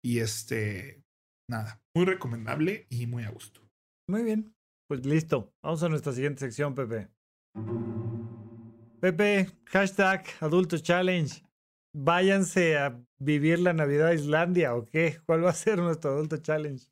[0.03, 1.03] Y este,
[1.49, 3.61] nada, muy recomendable y muy a gusto.
[4.07, 4.53] Muy bien,
[4.87, 5.53] pues listo.
[5.61, 7.09] Vamos a nuestra siguiente sección, Pepe.
[9.01, 11.43] Pepe, hashtag Adulto Challenge.
[11.93, 15.19] Váyanse a vivir la Navidad a Islandia o qué?
[15.25, 16.85] ¿Cuál va a ser nuestro Adulto Challenge?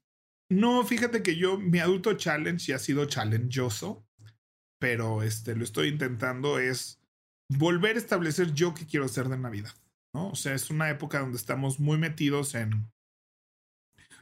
[0.50, 4.06] No, fíjate que yo, mi Adulto Challenge ya ha sido challengeoso,
[4.80, 7.02] pero este, lo estoy intentando es
[7.50, 9.74] volver a establecer yo qué quiero hacer de Navidad.
[10.14, 10.30] ¿no?
[10.30, 12.90] O sea, es una época donde estamos muy metidos en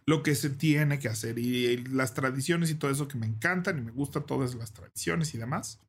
[0.08, 3.78] lo que se tiene que hacer y, las tradiciones y todo eso que me encantan
[3.78, 5.82] y me gustan todas las tradiciones y demás.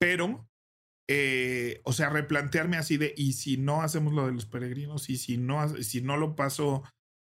[0.00, 0.48] Pero,
[1.08, 5.18] eh, o sea, replantearme así de, y si no hacemos lo de los peregrinos y
[5.18, 6.82] si no, si no lo paso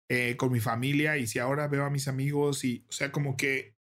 [0.10, 3.38] eh, con mi familia y si ahora veo a mis amigos y, o sea, como
[3.38, 3.76] que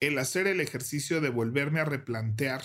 [0.00, 2.62] el hacer el ejercicio de volverme a replantear.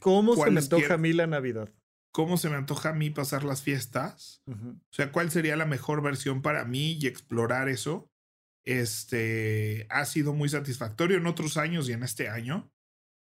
[0.00, 1.72] ¿Cómo se me antoja a mí la Navidad?
[2.12, 4.42] Cómo se me antoja a mí pasar las fiestas.
[4.46, 8.10] O sea, cuál sería la mejor versión para mí y explorar eso.
[8.64, 12.70] Este ha sido muy satisfactorio en otros años y en este año.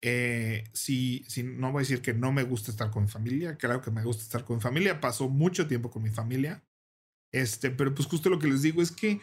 [0.02, 3.56] Eh, si, si no voy a decir que no me gusta estar con mi familia,
[3.56, 5.00] claro que me gusta estar con mi familia.
[5.00, 6.64] Paso mucho tiempo con mi familia.
[7.30, 9.20] Este, pero pues justo lo que les digo es que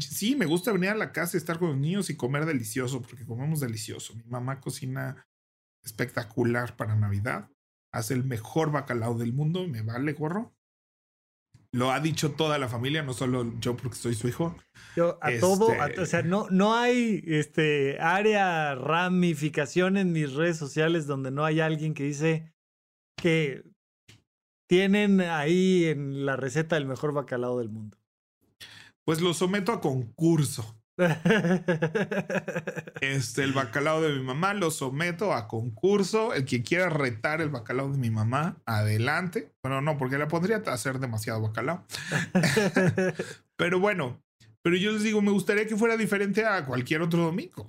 [0.00, 3.24] sí, me gusta venir a la casa estar con los niños y comer delicioso, porque
[3.24, 4.16] comemos delicioso.
[4.16, 5.24] Mi mamá cocina
[5.84, 7.53] espectacular para Navidad
[7.94, 10.52] hace el mejor bacalao del mundo, me vale gorro.
[11.72, 14.56] Lo ha dicho toda la familia, no solo yo porque soy su hijo.
[14.96, 20.56] Yo a todo, este o sea, no, no hay este área, ramificación en mis redes
[20.56, 22.52] sociales donde no hay alguien que dice
[23.16, 23.64] que
[24.68, 27.96] tienen ahí en la receta el mejor bacalao del mundo.
[29.04, 30.80] Pues lo someto a concurso.
[33.00, 36.32] Este, el bacalao de mi mamá lo someto a concurso.
[36.34, 39.52] El que quiera retar el bacalao de mi mamá, adelante.
[39.62, 41.86] Bueno, no, porque le pondría a hacer demasiado bacalao.
[43.56, 44.22] pero bueno,
[44.62, 47.66] pero yo les digo, me gustaría que fuera diferente a cualquier otro domingo.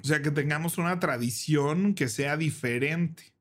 [0.00, 3.32] O sea, que tengamos una tradición que sea diferente.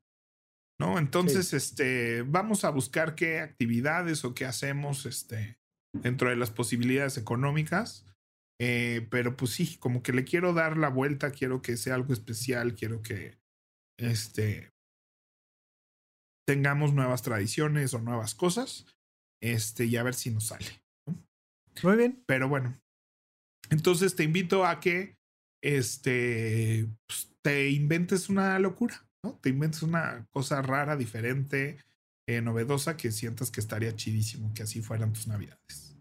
[0.80, 0.98] ¿No?
[0.98, 5.61] Entonces, este, vamos a buscar qué actividades o qué hacemos, este,
[5.94, 8.06] dentro de las posibilidades económicas.
[8.60, 12.14] Eh, pero pues sí, como que le quiero dar la vuelta, quiero que sea algo
[12.14, 13.40] especial, quiero que
[13.98, 14.70] este
[16.48, 18.86] tengamos nuevas tradiciones o nuevas cosas.
[19.42, 20.84] Este, y a ver si nos sale.
[21.84, 22.24] Muy bien.
[22.28, 22.80] Pero bueno.
[23.70, 25.16] Entonces te invito a que
[25.64, 29.40] este pues, te inventes una locura, ¿no?
[29.42, 31.78] Te inventes una cosa rara, diferente,
[32.28, 35.96] eh, novedosa que sientas que estaría chidísimo que así fueran tus navidades.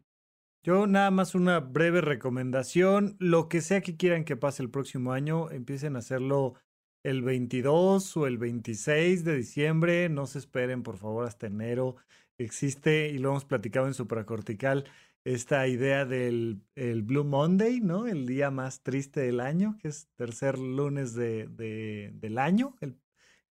[0.63, 5.13] Yo nada más una breve recomendación, lo que sea que quieran que pase el próximo
[5.13, 6.55] año, empiecen a hacerlo
[7.03, 11.97] el 22 o el 26 de diciembre, no se esperen por favor hasta enero.
[12.37, 14.85] Existe, y lo hemos platicado en Supracortical,
[15.25, 18.07] esta idea del el Blue Monday, ¿no?
[18.07, 22.99] El día más triste del año, que es tercer lunes de, de del año, el,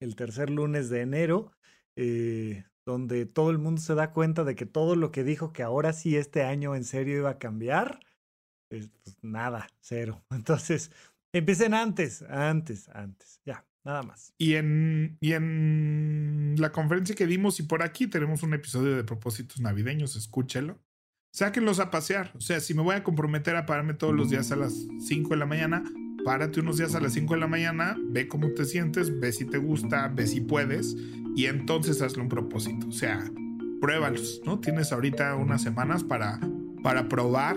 [0.01, 1.53] el tercer lunes de enero.
[2.01, 5.65] Eh, donde todo el mundo se da cuenta de que todo lo que dijo que
[5.65, 7.99] ahora sí este año en serio iba a cambiar,
[8.71, 8.89] pues
[9.21, 10.25] nada, cero.
[10.31, 10.93] Entonces,
[11.35, 14.33] empiecen antes, antes, antes, ya, nada más.
[14.39, 19.03] Y en, y en la conferencia que dimos y por aquí tenemos un episodio de
[19.03, 20.79] propósitos navideños, escúchelo.
[21.35, 22.33] Sáquenlos a pasear.
[22.37, 25.31] O sea, si me voy a comprometer a pararme todos los días a las 5
[25.31, 25.83] de la mañana,
[26.29, 29.47] párate unos días a las 5 de la mañana, ve cómo te sientes, ve si
[29.47, 30.95] te gusta, ve si puedes
[31.35, 32.87] y entonces hazle un propósito.
[32.87, 33.33] O sea,
[33.81, 34.61] pruébalos, ¿no?
[34.61, 36.39] Tienes ahorita unas semanas para,
[36.83, 37.57] para probar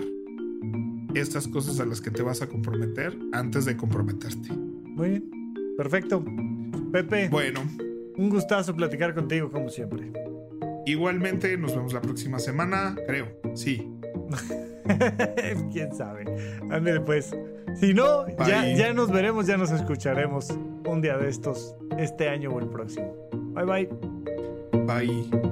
[1.14, 4.54] estas cosas a las que te vas a comprometer antes de comprometerte.
[4.54, 6.24] Muy bien, perfecto.
[6.94, 7.28] Pepe.
[7.28, 7.60] Bueno.
[8.16, 10.14] Un gustazo platicar contigo como siempre.
[10.86, 13.38] Igualmente, nos vemos la próxima semana, creo.
[13.54, 13.92] Sí.
[15.74, 16.24] ¿Quién sabe?
[16.70, 17.36] Ándale pues.
[17.80, 20.50] Si no, ya, ya nos veremos, ya nos escucharemos
[20.86, 23.14] un día de estos, este año o el próximo.
[23.54, 23.90] Bye bye.
[24.86, 25.52] Bye.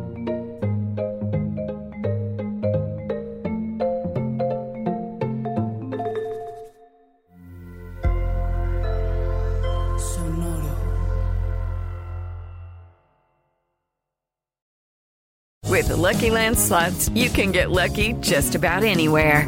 [15.69, 19.47] With the Lucky Land slots, you can get lucky just about anywhere.